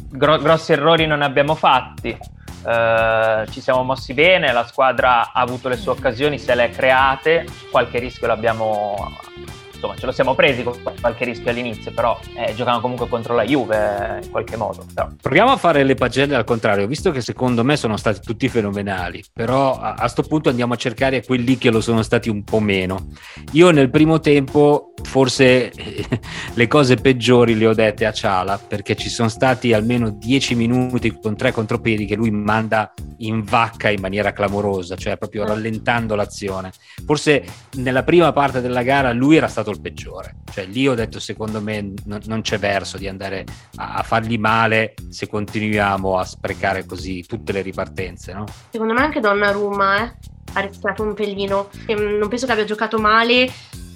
gro- 0.07 0.37
grossi 0.37 0.73
errori 0.73 1.07
non 1.07 1.19
ne 1.19 1.25
abbiamo 1.25 1.55
fatti. 1.55 2.15
Uh, 2.63 3.49
ci 3.51 3.59
siamo 3.59 3.83
mossi 3.83 4.13
bene, 4.13 4.51
la 4.51 4.67
squadra 4.67 5.31
ha 5.31 5.41
avuto 5.41 5.67
le 5.67 5.77
sue 5.77 5.91
occasioni, 5.91 6.37
se 6.37 6.53
le 6.53 6.65
ha 6.65 6.69
create, 6.69 7.45
qualche 7.71 7.99
rischio 7.99 8.27
l'abbiamo 8.27 9.17
insomma 9.81 9.95
ce 9.95 10.05
lo 10.05 10.11
siamo 10.11 10.35
presi 10.35 10.63
con 10.63 10.75
qualche 10.99 11.25
rischio 11.25 11.49
all'inizio, 11.49 11.91
però 11.91 12.19
eh, 12.35 12.53
giocavano 12.53 12.81
comunque 12.81 13.07
contro 13.07 13.33
la 13.33 13.43
Juve 13.43 14.19
in 14.23 14.29
qualche 14.29 14.55
modo. 14.55 14.85
Però. 14.93 15.09
Proviamo 15.19 15.51
a 15.51 15.57
fare 15.57 15.83
le 15.83 15.95
pagelle 15.95 16.35
al 16.35 16.43
contrario, 16.43 16.85
visto 16.85 17.11
che 17.11 17.21
secondo 17.21 17.63
me 17.63 17.75
sono 17.75 17.97
stati 17.97 18.19
tutti 18.21 18.47
fenomenali, 18.47 19.23
però 19.33 19.79
a 19.79 19.95
questo 19.95 20.21
punto 20.23 20.49
andiamo 20.49 20.73
a 20.73 20.77
cercare 20.77 21.23
quelli 21.25 21.57
che 21.57 21.71
lo 21.71 21.81
sono 21.81 22.03
stati 22.03 22.29
un 22.29 22.43
po' 22.43 22.59
meno. 22.59 23.07
Io 23.53 23.71
nel 23.71 23.89
primo 23.89 24.19
tempo 24.19 24.93
forse 25.03 25.71
le 26.53 26.67
cose 26.67 26.95
peggiori 26.95 27.55
le 27.55 27.67
ho 27.67 27.73
dette 27.73 28.05
a 28.05 28.11
Ciala, 28.11 28.59
perché 28.59 28.95
ci 28.95 29.09
sono 29.09 29.29
stati 29.29 29.73
almeno 29.73 30.09
10 30.11 30.55
minuti 30.55 31.17
con 31.19 31.35
tre 31.35 31.51
contropedi 31.51 32.05
che 32.05 32.15
lui 32.15 32.29
manda 32.29 32.93
in 33.17 33.43
vacca 33.43 33.89
in 33.89 33.99
maniera 33.99 34.31
clamorosa, 34.31 34.95
cioè 34.95 35.17
proprio 35.17 35.45
rallentando 35.45 36.15
l'azione. 36.15 36.71
Forse 37.05 37.43
nella 37.77 38.03
prima 38.03 38.31
parte 38.31 38.61
della 38.61 38.83
gara 38.83 39.11
lui 39.11 39.35
era 39.35 39.47
stato 39.47 39.70
il 39.71 39.81
peggiore, 39.81 40.37
cioè 40.51 40.65
lì 40.65 40.87
ho 40.87 40.93
detto 40.93 41.19
secondo 41.19 41.61
me 41.61 41.93
no, 42.05 42.19
non 42.25 42.41
c'è 42.41 42.57
verso 42.59 42.97
di 42.97 43.07
andare 43.07 43.45
a, 43.75 43.95
a, 43.95 44.03
fargli 44.03 44.37
male 44.37 44.93
se 45.09 45.27
continuiamo 45.27 46.17
a 46.17 46.23
sprecare 46.23 46.85
così 46.85 47.23
tutte 47.25 47.51
le 47.51 47.61
ripartenze. 47.61 48.33
No? 48.33 48.45
Secondo 48.69 48.93
me 48.93 49.01
anche 49.01 49.19
Donnarumma 49.19 50.03
eh, 50.03 50.13
ha 50.53 50.59
rischiato 50.59 51.03
un 51.03 51.13
pelino, 51.13 51.69
non 51.87 52.27
penso 52.27 52.45
che 52.45 52.51
abbia 52.51 52.65
giocato 52.65 52.99
male 52.99 53.49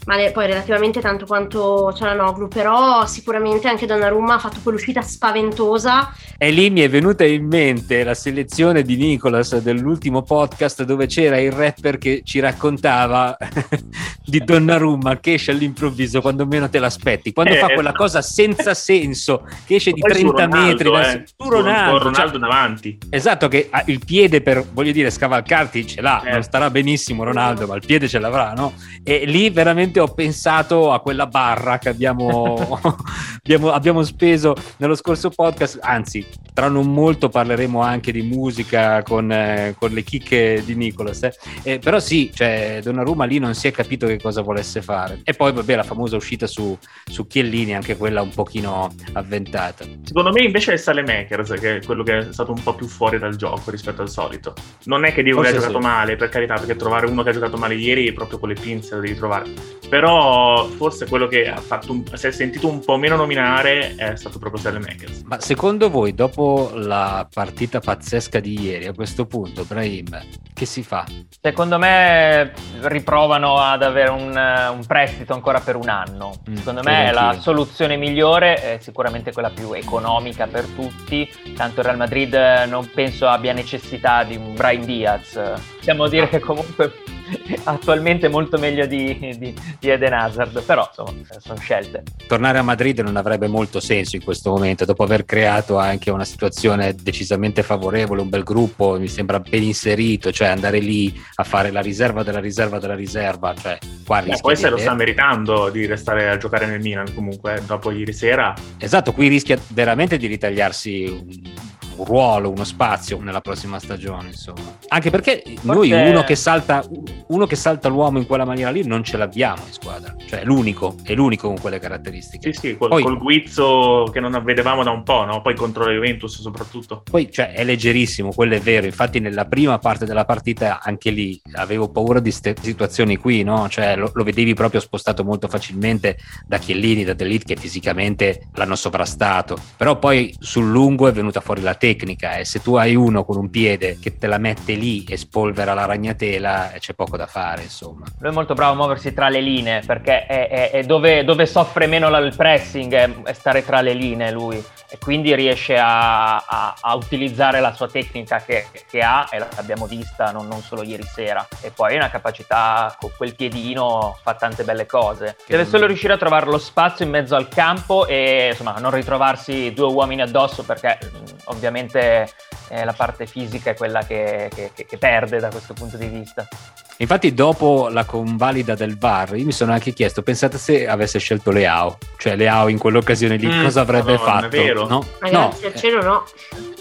male 0.06 0.32
poi 0.32 0.48
relativamente 0.48 1.02
tanto 1.02 1.26
quanto 1.26 1.92
Cialanoglu, 1.94 2.48
però 2.48 3.06
sicuramente 3.06 3.68
anche 3.68 3.86
Donnarumma 3.86 4.36
ha 4.36 4.40
fatto 4.40 4.60
quell'uscita 4.62 5.02
spaventosa. 5.02 6.14
E 6.38 6.52
lì 6.52 6.70
mi 6.70 6.82
è 6.82 6.90
venuta 6.90 7.26
in 7.26 7.48
mente 7.48 8.04
la 8.04 8.14
selezione 8.14 8.84
di 8.84 8.96
Nicolas 8.98 9.58
dell'ultimo 9.58 10.22
podcast 10.22 10.84
dove 10.84 11.08
c'era 11.08 11.40
il 11.40 11.52
rapper 11.52 11.98
che 11.98 12.22
ci 12.24 12.40
raccontava 12.40 13.38
di 14.26 14.44
Donnarumma 14.44 15.20
che 15.20 15.34
esce 15.34 15.52
all'improvviso 15.52 16.22
quando 16.22 16.46
meno 16.46 16.70
te 16.70 16.80
l'aspetti, 16.80 17.34
quando 17.34 17.54
eh, 17.54 17.58
fa 17.58 17.68
quella 17.68 17.92
cosa 17.92 18.22
senza 18.22 18.74
senso 18.86 19.48
che 19.66 19.76
esce 19.76 19.92
di 19.92 20.02
30 20.02 20.32
Ronaldo, 20.32 20.58
metri 20.58 20.92
da 20.92 21.14
eh. 21.14 21.24
su 21.26 21.50
Ronaldo, 21.50 21.98
Ronaldo 21.98 22.32
cioè, 22.32 22.40
davanti. 22.40 22.98
Esatto, 23.10 23.48
che 23.48 23.68
ha 23.70 23.84
il 23.88 24.00
piede 24.06 24.42
per, 24.42 24.66
voglio 24.72 24.92
dire, 24.92 25.10
scavalcarti 25.10 25.88
ce 25.88 26.02
l'ha, 26.02 26.22
eh. 26.24 26.32
non 26.32 26.44
starà 26.44 26.70
benissimo 26.70 27.24
Ronaldo, 27.24 27.66
ma 27.66 27.76
il 27.76 27.84
piede 27.86 28.08
ce 28.08 28.20
l'avrà, 28.20 28.54
no? 28.54 28.74
E 29.04 29.26
lì 29.26 29.50
veramente 29.50 29.95
immediatamente 29.96 30.00
ho 30.00 30.08
pensato 30.08 30.92
a 30.92 31.00
quella 31.00 31.28
barra 31.28 31.78
che 31.78 31.90
abbiamo, 31.90 32.80
abbiamo, 33.44 33.72
abbiamo, 33.72 34.04
speso 34.04 34.56
nello 34.78 34.96
scorso 34.96 35.30
podcast. 35.30 35.80
Anzi, 35.82 36.26
tra 36.54 36.68
non 36.68 36.92
molto 36.92 37.30
parleremo 37.30 37.82
anche 37.82 38.12
di 38.12 38.22
musica 38.22 39.02
con, 39.04 39.32
eh, 39.32 39.76
con 39.78 39.92
le 39.92 40.04
chicche 40.04 40.62
di 40.66 40.76
Nicolas. 40.76 41.24
Eh. 41.24 41.34
Eh, 41.64 41.80
però 41.80 42.00
sì, 42.00 42.32
cioè, 42.34 42.80
Donnarumma 42.84 43.26
lì 43.26 43.40
non 43.40 43.56
si 43.56 43.68
è 43.68 43.72
capito 43.72 44.06
che 44.08 44.20
cosa 44.20 44.42
volesse 44.42 44.82
fare. 44.82 45.22
E 45.24 45.34
poi, 45.34 45.54
vabbè, 45.54 45.76
la 45.76 45.84
famosa 45.84 46.16
uscita 46.16 46.48
su, 46.48 46.78
su 47.06 47.28
Chiellini, 47.28 47.76
anche 47.76 47.96
quella 47.98 48.22
un 48.22 48.34
pochino 48.34 48.94
avventata. 49.14 49.86
Secondo 50.04 50.32
me 50.32 50.44
invece 50.44 50.74
è 50.74 50.78
Salemakers, 50.78 51.54
che 51.60 51.78
è 51.78 51.84
quello 51.84 52.04
che 52.04 52.18
è 52.18 52.34
stato 52.34 52.52
un 52.52 52.62
po' 52.62 52.76
più 52.76 52.88
fuori 52.88 53.18
dal 53.18 53.36
gioco 53.36 53.72
rispetto 53.72 54.02
al 54.02 54.10
solito. 54.10 54.54
Non 54.86 55.06
è 55.06 55.14
che 55.14 55.24
Diego 55.24 55.40
abbia 55.40 55.54
giocato 55.54 55.80
sì. 55.80 55.86
male, 55.86 56.16
per 56.16 56.30
carità, 56.30 56.56
perché 56.56 56.76
trovare 56.76 57.08
uno 57.08 57.24
che 57.24 57.30
ha 57.30 57.34
giocato 57.34 57.58
male 57.58 57.76
ieri 57.76 58.08
è 58.08 58.14
proprio 58.14 58.40
con 58.40 58.50
le 58.50 58.56
pinze 58.56 58.96
lo 58.96 59.02
devi 59.02 59.16
trovare. 59.16 59.52
Però 59.90 60.66
forse 60.66 61.08
quello 61.08 61.28
che 61.28 61.48
ha 61.48 61.58
fatto 61.58 61.92
un, 61.92 62.04
si 62.14 62.28
è 62.28 62.32
sentito 62.32 62.68
un 62.68 62.84
po' 62.84 62.98
meno 62.98 63.16
nominare 63.16 63.96
è 63.96 64.16
stato 64.16 64.40
proprio 64.40 64.62
Salemakers. 64.62 65.22
Ma 65.26 65.40
secondo 65.40 65.90
voi, 65.90 66.14
dopo 66.14 66.72
la 66.74 67.28
partita 67.32 67.80
pazzesca 67.80 68.40
di 68.40 68.60
ieri, 68.60 68.88
a 68.88 68.94
questo 68.94 69.26
punto, 69.26 69.64
Brahim, 69.64 70.20
che 70.54 70.66
si 70.66 70.84
fa? 70.84 71.06
Secondo 71.42 71.78
me 71.78 72.54
riprovano 72.82 73.58
ad 73.58 73.84
avere 73.84 74.10
un, 74.10 74.30
un 74.30 74.86
prestito 74.86 75.34
ancora 75.34 75.60
per 75.60 75.76
un 75.76 75.90
anno. 75.90 76.42
Mm, 76.50 76.56
secondo 76.56 76.82
me 76.84 77.10
è 77.10 77.12
la 77.12 77.38
soluzione 77.40 77.98
migliore, 77.98 78.56
è 78.56 78.78
sicuramente 78.82 79.32
quella 79.32 79.50
più 79.50 79.74
economica 79.74 80.48
per 80.48 80.66
tutti. 80.66 81.30
Tanto 81.56 81.82
il 81.82 81.86
Real 81.86 81.98
Madrid 81.98 82.34
non 82.68 82.90
penso 82.94 83.28
abbia 83.28 83.54
necessità 83.54 84.24
di 84.24 84.36
un 84.36 84.54
Brian 84.56 84.86
Diaz. 84.86 85.40
Possiamo 85.78 86.08
dire 86.08 86.28
che 86.30 86.40
comunque 86.40 86.94
attualmente 87.64 88.28
molto 88.28 88.58
meglio 88.58 88.86
di, 88.86 89.18
di, 89.38 89.54
di, 89.80 89.90
Eden 89.90 90.14
Hazard, 90.14 90.64
però 90.64 90.88
insomma 90.88 91.14
sono 91.40 91.60
scelte. 91.60 92.04
Tornare 92.28 92.58
a 92.58 92.62
Madrid 92.62 93.00
non 93.00 93.16
avrebbe 93.16 93.48
molto 93.48 93.80
senso 93.80 94.16
in 94.16 94.24
questo 94.24 94.50
momento, 94.52 94.86
dopo 94.86 95.04
aver 95.04 95.26
creato 95.26 95.78
anche 95.78 96.12
una 96.12 96.26
situazione 96.26 96.96
decisamente 96.96 97.64
favorevole, 97.64 98.22
un 98.22 98.30
bel 98.30 98.44
gruppo, 98.44 99.00
mi 99.00 99.08
sembra 99.08 99.40
ben 99.40 99.64
inserito, 99.64 100.32
cioè 100.32 100.48
andare 100.48 100.80
lì 100.80 101.14
a 101.36 101.44
fare 101.44 101.72
la 101.72 101.82
riserva 101.82 102.24
della 102.24 102.40
riserva 102.40 102.80
della 102.80 102.96
riserva, 102.96 103.54
cioè 103.56 103.78
qua 104.06 104.24
eh, 104.24 104.38
poi 104.42 104.56
se 104.56 104.70
lo 104.70 104.78
sta 104.78 104.94
meritando 104.94 105.70
di 105.70 105.86
restare 105.86 106.30
a 106.30 106.38
giocare 106.38 106.66
nel 106.66 106.82
Milan 106.82 107.14
comunque, 107.14 107.62
dopo 107.66 107.92
ieri 107.92 108.14
sera. 108.14 108.54
Esatto, 108.78 109.14
qui 109.14 109.28
rischia 109.28 109.58
veramente 109.70 110.18
di 110.18 110.28
ritagliarsi 110.28 111.04
un 111.06 111.75
ruolo, 111.98 112.50
uno 112.50 112.64
spazio 112.64 113.20
nella 113.22 113.42
prossima 113.42 113.80
stagione, 113.80 114.30
insomma. 114.30 114.78
Anche 114.88 115.10
perché 115.10 115.42
Forse... 115.46 115.62
noi 115.64 115.92
uno 115.92 116.24
che, 116.24 116.36
salta, 116.36 116.84
uno 117.28 117.46
che 117.46 117.56
salta 117.56 117.88
l'uomo 117.88 118.20
in 118.20 118.28
quella 118.28 118.46
maniera 118.46 118.70
lì 118.70 118.86
non 118.86 119.04
ce 119.04 119.18
l'abbiamo 119.18 119.64
in 119.66 119.74
squadra, 119.74 120.16
cioè 120.26 120.42
è 120.42 120.44
l'unico, 120.44 120.96
è 121.04 121.14
l'unico 121.14 121.48
con 121.48 121.60
quelle 121.60 121.80
caratteristiche. 121.80 122.54
Sì, 122.54 122.60
sì, 122.60 122.78
col, 122.78 122.90
poi, 122.90 123.04
col 123.04 123.18
guizzo 123.18 124.10
che 124.12 124.20
non 124.20 124.40
vedevamo 124.44 124.84
da 124.84 124.92
un 124.92 125.04
po', 125.04 125.26
no? 125.26 125.42
Poi 125.42 125.56
contro 125.56 125.86
la 125.86 125.92
Juventus 125.92 126.40
soprattutto. 126.40 127.04
Poi, 127.10 127.32
cioè, 127.32 127.54
è 127.54 127.64
leggerissimo, 127.64 128.32
quello 128.32 128.56
è 128.56 128.60
vero, 128.60 128.86
infatti 128.86 129.20
nella 129.20 129.46
prima 129.46 129.80
parte 129.80 130.06
della 130.06 130.26
partita 130.26 130.82
anche 130.82 131.10
lì 131.10 131.42
avevo 131.54 131.90
paura 131.90 132.20
di 132.20 132.30
queste 132.30 132.56
situazioni 132.60 133.18
qui, 133.18 133.44
no? 133.44 133.68
Cioè 133.70 133.96
lo, 133.96 134.12
lo, 134.14 134.24
vedevi 134.24 134.54
proprio 134.54 134.80
spostato 134.80 135.24
molto 135.24 135.48
facilmente 135.48 136.18
da 136.46 136.58
Chiellini, 136.58 137.04
da 137.04 137.14
Delit 137.14 137.46
che 137.46 137.56
fisicamente 137.56 138.50
l'hanno 138.54 138.76
sovrastato, 138.76 139.58
però 139.78 139.98
poi 139.98 140.36
sul 140.40 140.70
lungo 140.70 141.08
è 141.08 141.12
venuta 141.12 141.42
fuori 141.42 141.62
la 141.62 141.76
tecnica 141.76 142.38
e 142.38 142.46
se 142.46 142.62
tu 142.62 142.76
hai 142.76 142.96
uno 142.96 143.24
con 143.24 143.38
un 143.38 143.50
piede 143.50 143.98
che 144.00 144.18
te 144.18 144.28
la 144.28 144.38
mette 144.38 144.74
lì 144.74 145.04
e 145.04 145.18
spolvera 145.18 145.74
la 145.74 145.86
ragnatela 145.86 146.74
c'è 146.78 146.94
poco 147.16 147.18
da 147.18 147.26
fare 147.26 147.64
insomma. 147.64 148.06
Lui 148.20 148.30
è 148.30 148.34
molto 148.34 148.54
bravo 148.54 148.74
a 148.74 148.76
muoversi 148.76 149.14
tra 149.14 149.30
le 149.30 149.40
linee 149.40 149.82
perché 149.82 150.26
è, 150.26 150.50
è, 150.50 150.72
è 150.72 150.84
dove, 150.84 151.24
dove, 151.24 151.46
soffre 151.46 151.88
meno 151.88 152.16
il 152.18 152.36
pressing 152.36 152.94
è, 152.94 153.24
è, 153.24 153.34
stare 153.34 153.64
tra 153.66 153.82
le 153.82 153.94
linee 153.94 154.32
lui 154.32 154.64
e 154.88 154.98
quindi 155.00 155.34
riesce 155.34 155.78
a, 155.78 156.38
a, 156.38 156.76
a 156.80 156.96
utilizzare 156.96 157.60
la 157.60 157.74
sua 157.74 157.88
tecnica 157.88 158.40
che, 158.40 158.68
che, 158.90 159.00
ha 159.00 159.28
e 159.32 159.40
l'abbiamo 159.40 159.88
vista 159.88 160.32
non, 160.32 160.48
non, 160.48 160.62
solo 160.62 160.84
ieri 160.84 161.04
sera 161.04 161.46
e 161.62 161.72
poi 161.72 161.96
una 161.96 162.10
capacità 162.10 162.96
con 163.00 163.12
quel 163.16 163.36
piedino 163.36 164.18
fa 164.22 164.36
tante 164.36 164.64
belle 164.64 164.86
cose. 164.86 165.38
Deve 165.48 165.66
solo 165.66 165.86
riuscire 165.86 166.14
a 166.14 166.18
trovare 166.18 166.46
lo 166.46 166.58
spazio 166.58 167.06
in 167.06 167.12
mezzo 167.12 167.36
al 167.36 167.48
campo 167.48 168.06
e 168.06 168.50
insomma 168.52 168.76
non 168.80 168.92
ritrovarsi 168.92 169.74
due 169.74 169.88
uomini 169.92 170.22
addosso 170.22 170.64
perché 170.64 170.98
ovviamente 171.46 171.66
ovviamente 171.76 172.30
eh, 172.70 172.84
la 172.84 172.94
parte 172.94 173.26
fisica 173.26 173.72
è 173.72 173.76
quella 173.76 174.04
che, 174.06 174.50
che, 174.54 174.72
che, 174.74 174.98
perde 174.98 175.40
da 175.40 175.50
questo 175.50 175.74
punto 175.74 175.98
di 175.98 176.08
vista. 176.08 176.48
Infatti, 176.98 177.34
dopo 177.34 177.90
la 177.90 178.06
convalida 178.06 178.74
del 178.74 178.98
VAR, 178.98 179.36
io 179.36 179.46
mi 179.46 179.52
sono 179.52 179.74
anche 179.74 179.92
chiesto: 179.92 180.22
pensate 180.22 180.58
se 180.58 180.88
avesse 180.88 181.20
scelto 181.20 181.52
Leao, 181.52 181.98
cioè 182.18 182.36
Leao 182.36 182.70
in 182.70 182.78
quell'occasione 182.78 183.36
lì, 183.36 183.48
mm, 183.48 183.64
cosa 183.64 183.82
avrebbe 183.82 184.14
no, 184.14 184.18
fatto? 184.20 184.46
È 184.46 184.50
vero. 184.50 184.88
No? 184.88 185.06
Ragazzi, 185.20 185.62
no, 185.62 185.68
al 185.68 185.76
cielo 185.76 186.02
no. 186.02 186.24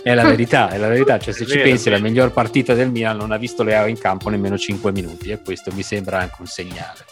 È 0.02 0.14
la 0.14 0.24
verità, 0.24 0.70
è 0.70 0.78
la 0.78 0.88
verità. 0.88 1.18
Cioè, 1.18 1.32
se 1.32 1.44
ci 1.44 1.56
vero, 1.56 1.68
pensi, 1.68 1.90
la 1.90 1.98
miglior 1.98 2.30
partita 2.30 2.74
del 2.74 2.90
Milan 2.90 3.16
non 3.16 3.32
ha 3.32 3.36
visto 3.36 3.62
Leao 3.62 3.86
in 3.86 3.98
campo 3.98 4.28
nemmeno 4.28 4.56
5 4.56 4.92
minuti, 4.92 5.30
e 5.30 5.40
questo 5.42 5.72
mi 5.72 5.82
sembra 5.82 6.20
anche 6.20 6.36
un 6.38 6.46
segnale 6.46 7.04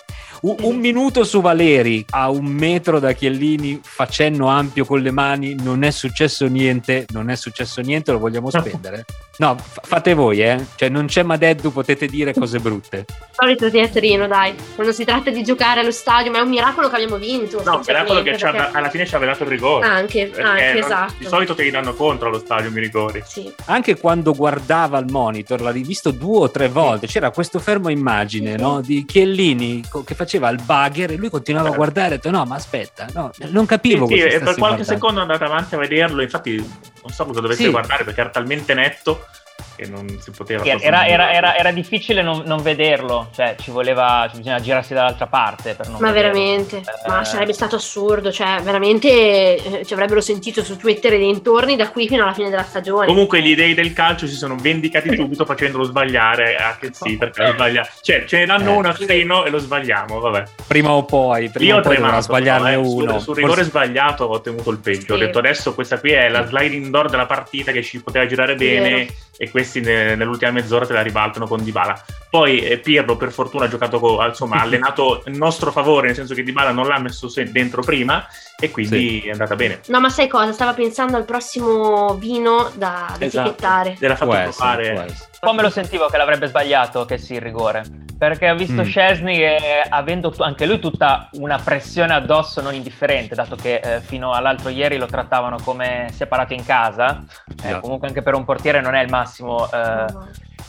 un, 0.42 0.56
un, 0.60 0.76
minuto 0.76 1.24
su 1.24 1.40
Valeri 1.40 2.04
a 2.10 2.30
un 2.30 2.44
metro 2.46 2.98
da 2.98 3.12
Chiellini 3.12 3.80
facendo 3.82 4.46
ampio 4.46 4.84
con 4.84 5.00
le 5.00 5.10
mani 5.10 5.54
non 5.54 5.84
è 5.84 5.90
successo 5.90 6.46
niente 6.46 7.06
non 7.10 7.30
è 7.30 7.36
successo 7.36 7.80
niente 7.80 8.10
lo 8.10 8.18
vogliamo 8.18 8.50
spendere? 8.52 9.04
No 9.38 9.56
f- 9.56 9.80
fate 9.82 10.14
voi 10.14 10.42
eh. 10.42 10.64
Cioè 10.74 10.88
non 10.88 11.06
c'è 11.06 11.22
Madeddu 11.22 11.72
potete 11.72 12.06
dire 12.06 12.34
cose 12.34 12.58
brutte. 12.58 13.06
Solito 13.30 13.70
teatrino 13.70 14.26
dai. 14.26 14.54
Quando 14.74 14.92
si 14.92 15.04
tratta 15.04 15.30
di 15.30 15.42
giocare 15.42 15.80
allo 15.80 15.90
stadio 15.90 16.30
ma 16.30 16.38
è 16.38 16.42
un 16.42 16.48
miracolo 16.48 16.88
che 16.88 16.96
abbiamo 16.96 17.16
vinto 17.16 17.62
no 17.64 17.76
un 17.76 17.82
miracolo 17.86 18.22
che 18.22 18.32
perché... 18.32 18.68
alla 18.72 18.90
fine 18.90 19.06
ci 19.06 19.14
aveva 19.14 19.32
dato 19.32 19.44
il 19.44 19.50
rigore. 19.50 19.86
Anche, 19.86 20.32
anche 20.36 20.42
non, 20.42 20.56
esatto. 20.56 21.14
di 21.18 21.26
solito 21.26 21.54
te 21.54 21.62
li 21.62 21.70
danno 21.70 21.94
contro 21.94 22.28
allo 22.28 22.38
stadio 22.38 22.70
mi 22.70 22.80
ricordi 22.80 23.22
sì. 23.24 23.50
anche 23.66 23.96
quando 23.96 24.34
guardava 24.34 24.98
il 24.98 25.06
monitor 25.10 25.60
l'ha 25.60 25.70
rivisto 25.70 26.10
due 26.10 26.38
o 26.38 26.50
tre 26.50 26.68
volte 26.68 27.06
c'era 27.06 27.30
questo 27.30 27.58
fermo 27.58 27.88
immagine 27.88 28.56
no? 28.56 28.80
di 28.80 29.04
Chiellini 29.04 29.82
che 30.04 30.14
faceva 30.14 30.31
faceva 30.32 30.48
il 30.48 30.62
bugger 30.62 31.10
e 31.10 31.16
lui 31.16 31.28
continuava 31.28 31.68
a 31.68 31.74
guardare 31.74 32.06
e 32.06 32.10
detto 32.16 32.30
no 32.30 32.44
ma 32.44 32.54
aspetta 32.54 33.06
no, 33.12 33.30
non 33.48 33.66
capivo 33.66 34.06
sì, 34.06 34.14
sì, 34.14 34.20
e 34.20 34.24
per 34.24 34.38
qualche 34.38 34.56
guardando. 34.56 34.84
secondo 34.84 35.18
è 35.18 35.22
andato 35.22 35.44
avanti 35.44 35.74
a 35.74 35.78
vederlo 35.78 36.22
infatti 36.22 36.56
non 36.56 37.12
so 37.12 37.26
cosa 37.26 37.40
dovesse 37.40 37.64
sì. 37.64 37.70
guardare 37.70 38.04
perché 38.04 38.20
era 38.20 38.30
talmente 38.30 38.72
netto 38.74 39.26
che 39.74 39.86
non 39.86 40.08
si 40.20 40.30
poteva 40.30 40.64
era, 40.64 41.06
era, 41.06 41.32
era, 41.32 41.56
era, 41.56 41.70
difficile 41.70 42.22
non, 42.22 42.42
non, 42.44 42.62
vederlo 42.62 43.28
cioè 43.34 43.56
ci 43.58 43.70
voleva 43.70 44.26
ci 44.30 44.38
bisognava 44.38 44.62
girarsi 44.62 44.94
dall'altra 44.94 45.26
parte 45.26 45.74
per 45.74 45.88
non 45.88 46.00
ma 46.00 46.12
vederlo. 46.12 46.34
veramente 46.34 46.76
eh... 46.78 47.08
ma 47.08 47.24
sarebbe 47.24 47.52
stato 47.52 47.76
assurdo 47.76 48.30
cioè 48.30 48.60
veramente 48.62 49.80
eh, 49.80 49.84
ci 49.84 49.92
avrebbero 49.92 50.20
sentito 50.20 50.62
su 50.62 50.76
Twitter 50.76 51.12
e 51.14 51.18
dintorni 51.18 51.76
da 51.76 51.90
qui 51.90 52.08
fino 52.08 52.22
alla 52.22 52.32
fine 52.32 52.50
della 52.50 52.62
stagione. 52.62 53.06
Comunque 53.06 53.40
gli 53.42 53.54
dei 53.54 53.74
del 53.74 53.92
calcio 53.92 54.26
si 54.26 54.34
sono 54.34 54.56
vendicati 54.56 55.14
subito 55.14 55.44
facendolo 55.44 55.84
sbagliare 55.84 56.56
anche 56.56 56.90
sì 56.92 57.16
perché 57.16 57.42
lo 57.42 57.52
sbaglia 57.52 57.88
cioè 58.00 58.24
ce 58.26 58.38
ne 58.38 58.46
danno 58.46 58.72
eh, 58.72 58.76
uno 58.76 58.88
a 58.88 58.92
freno 58.92 59.44
e 59.44 59.50
lo 59.50 59.58
sbagliamo 59.58 60.20
vabbè. 60.20 60.44
Prima 60.66 60.92
o 60.92 61.04
poi 61.04 61.48
prima 61.50 61.74
io 61.74 61.78
o 61.78 61.82
poi 61.82 61.96
tremato, 61.96 62.20
sbagliarne 62.22 62.74
no, 62.74 62.80
uno. 62.80 63.10
sul, 63.12 63.20
sul 63.20 63.34
rigore 63.36 63.62
Forse... 63.62 63.70
sbagliato 63.70 64.24
ho 64.24 64.40
tenuto 64.40 64.70
il 64.70 64.78
peggio 64.78 65.04
sì. 65.04 65.12
ho 65.12 65.16
detto 65.16 65.38
adesso 65.38 65.74
questa 65.74 65.98
qui 65.98 66.12
è 66.12 66.28
la 66.28 66.46
sliding 66.46 66.86
door 66.88 67.10
della 67.10 67.26
partita 67.26 67.72
che 67.72 67.82
ci 67.82 68.00
poteva 68.02 68.26
girare 68.26 68.54
bene 68.54 69.08
e 69.36 69.50
questi 69.50 69.80
ne, 69.80 70.14
nell'ultima 70.14 70.50
mezz'ora 70.50 70.86
te 70.86 70.92
la 70.92 71.02
ribaltano 71.02 71.46
con 71.46 71.62
Dybala. 71.62 72.04
Poi 72.30 72.60
eh, 72.60 72.78
Pirlo 72.78 73.16
per 73.16 73.32
fortuna 73.32 73.64
ha 73.64 73.68
giocato, 73.68 73.98
co- 73.98 74.24
insomma, 74.24 74.56
ha 74.56 74.62
allenato 74.62 75.22
in 75.26 75.36
nostro 75.36 75.70
favore, 75.70 76.06
nel 76.06 76.16
senso 76.16 76.34
che 76.34 76.42
Dybala 76.42 76.72
non 76.72 76.86
l'ha 76.86 76.98
messo 76.98 77.30
dentro 77.50 77.82
prima 77.82 78.26
e 78.62 78.70
quindi 78.70 79.20
sì. 79.20 79.26
è 79.26 79.32
andata 79.32 79.56
bene. 79.56 79.80
No, 79.88 79.98
ma 79.98 80.08
sai 80.08 80.28
cosa? 80.28 80.52
Stava 80.52 80.72
pensando 80.72 81.16
al 81.16 81.24
prossimo 81.24 82.14
vino 82.14 82.70
da, 82.76 83.12
da 83.18 83.24
esatto. 83.24 83.48
etichettare. 83.48 83.96
L'ha 83.98 84.14
fatto 84.14 84.30
provare. 84.30 84.90
Un 84.92 85.14
po' 85.40 85.52
me 85.52 85.62
lo 85.62 85.70
sentivo 85.70 86.06
che 86.06 86.16
l'avrebbe 86.16 86.46
sbagliato 86.46 87.04
che 87.04 87.18
sì 87.18 87.34
il 87.34 87.40
rigore 87.40 87.82
perché 88.22 88.48
ho 88.48 88.54
visto 88.54 88.82
mm. 88.82 88.84
Scesni 88.84 89.36
che 89.36 89.82
avendo 89.88 90.30
t- 90.30 90.40
anche 90.42 90.64
lui 90.64 90.78
tutta 90.78 91.28
una 91.32 91.58
pressione 91.58 92.14
addosso 92.14 92.60
non 92.60 92.72
indifferente 92.72 93.34
dato 93.34 93.56
che 93.56 93.80
eh, 93.82 94.00
fino 94.00 94.30
all'altro 94.30 94.68
ieri 94.68 94.96
lo 94.96 95.06
trattavano 95.06 95.56
come 95.60 96.06
separato 96.12 96.52
in 96.52 96.64
casa 96.64 97.24
eh, 97.64 97.70
yeah. 97.70 97.80
comunque 97.80 98.06
anche 98.06 98.22
per 98.22 98.34
un 98.34 98.44
portiere 98.44 98.80
non 98.80 98.94
è 98.94 99.02
il 99.02 99.10
massimo 99.10 99.68
eh, 99.72 100.04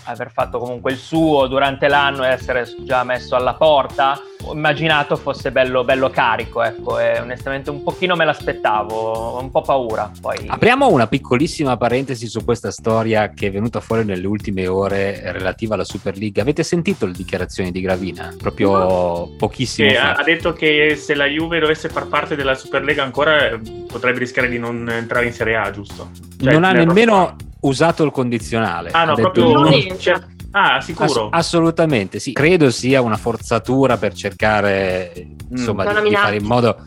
aver 0.06 0.32
fatto 0.32 0.58
comunque 0.60 0.92
il 0.92 0.98
suo 0.98 1.48
durante 1.48 1.88
l'anno 1.88 2.24
e 2.24 2.30
essere 2.30 2.68
già 2.80 3.04
messo 3.04 3.36
alla 3.36 3.54
porta. 3.54 4.20
Ho 4.46 4.54
immaginato 4.54 5.16
fosse 5.16 5.52
bello, 5.52 5.86
bello 5.86 6.10
carico, 6.10 6.62
ecco, 6.62 7.00
e 7.00 7.18
onestamente 7.20 7.70
un 7.70 7.82
pochino 7.82 8.16
me 8.16 8.26
l'aspettavo, 8.26 9.40
un 9.40 9.50
po' 9.50 9.62
paura. 9.62 10.12
Poi... 10.20 10.46
Apriamo 10.48 10.90
una 10.90 11.08
piccolissima 11.08 11.78
parentesi 11.78 12.28
su 12.28 12.44
questa 12.44 12.70
storia 12.70 13.30
che 13.30 13.48
è 13.48 13.52
venuta 13.52 13.80
fuori 13.80 14.04
nelle 14.04 14.28
ultime 14.28 14.68
ore 14.68 15.32
relativa 15.32 15.76
alla 15.76 15.86
Super 15.86 16.18
League. 16.18 16.42
Avete 16.42 16.64
sentito 16.64 17.06
le 17.06 17.14
dichiarazioni 17.14 17.72
di 17.72 17.80
Gravina? 17.80 18.36
Proprio 18.38 18.78
no. 18.78 19.30
pochissimo. 19.38 19.90
Sì, 19.90 19.96
ha 19.96 20.22
detto 20.26 20.52
che 20.52 20.98
se 20.98 21.16
la 21.16 21.26
Juve 21.26 21.60
dovesse 21.60 21.88
far 21.88 22.08
parte 22.08 22.36
della 22.36 22.56
Super 22.56 22.84
League 22.84 23.02
ancora 23.02 23.58
potrebbe 23.88 24.20
rischiare 24.20 24.50
di 24.50 24.60
non 24.60 24.90
entrare 24.90 25.26
in 25.26 25.34
Serie 25.34 25.56
A, 25.56 25.72
giusto? 25.72 26.10
Cioè, 26.38 26.52
non 26.52 26.66
ha 26.66 26.74
nemmeno 26.74 27.36
usato 27.62 28.04
il 28.04 28.12
condizionale. 28.12 28.90
Ah 28.92 29.06
no, 29.06 29.16
proprio 29.16 29.54
non... 29.54 29.72
Ah, 30.56 30.82
sicuro? 30.82 31.30
Ass- 31.30 31.48
assolutamente, 31.48 32.20
sì. 32.20 32.32
Credo 32.32 32.70
sia 32.70 33.02
una 33.02 33.18
forzatura 33.18 33.98
per 33.98 34.14
cercare, 34.14 35.12
mm. 35.18 35.52
insomma, 35.52 36.00
di, 36.00 36.10
di 36.10 36.16
fare 36.16 36.36
in 36.36 36.46
modo 36.46 36.78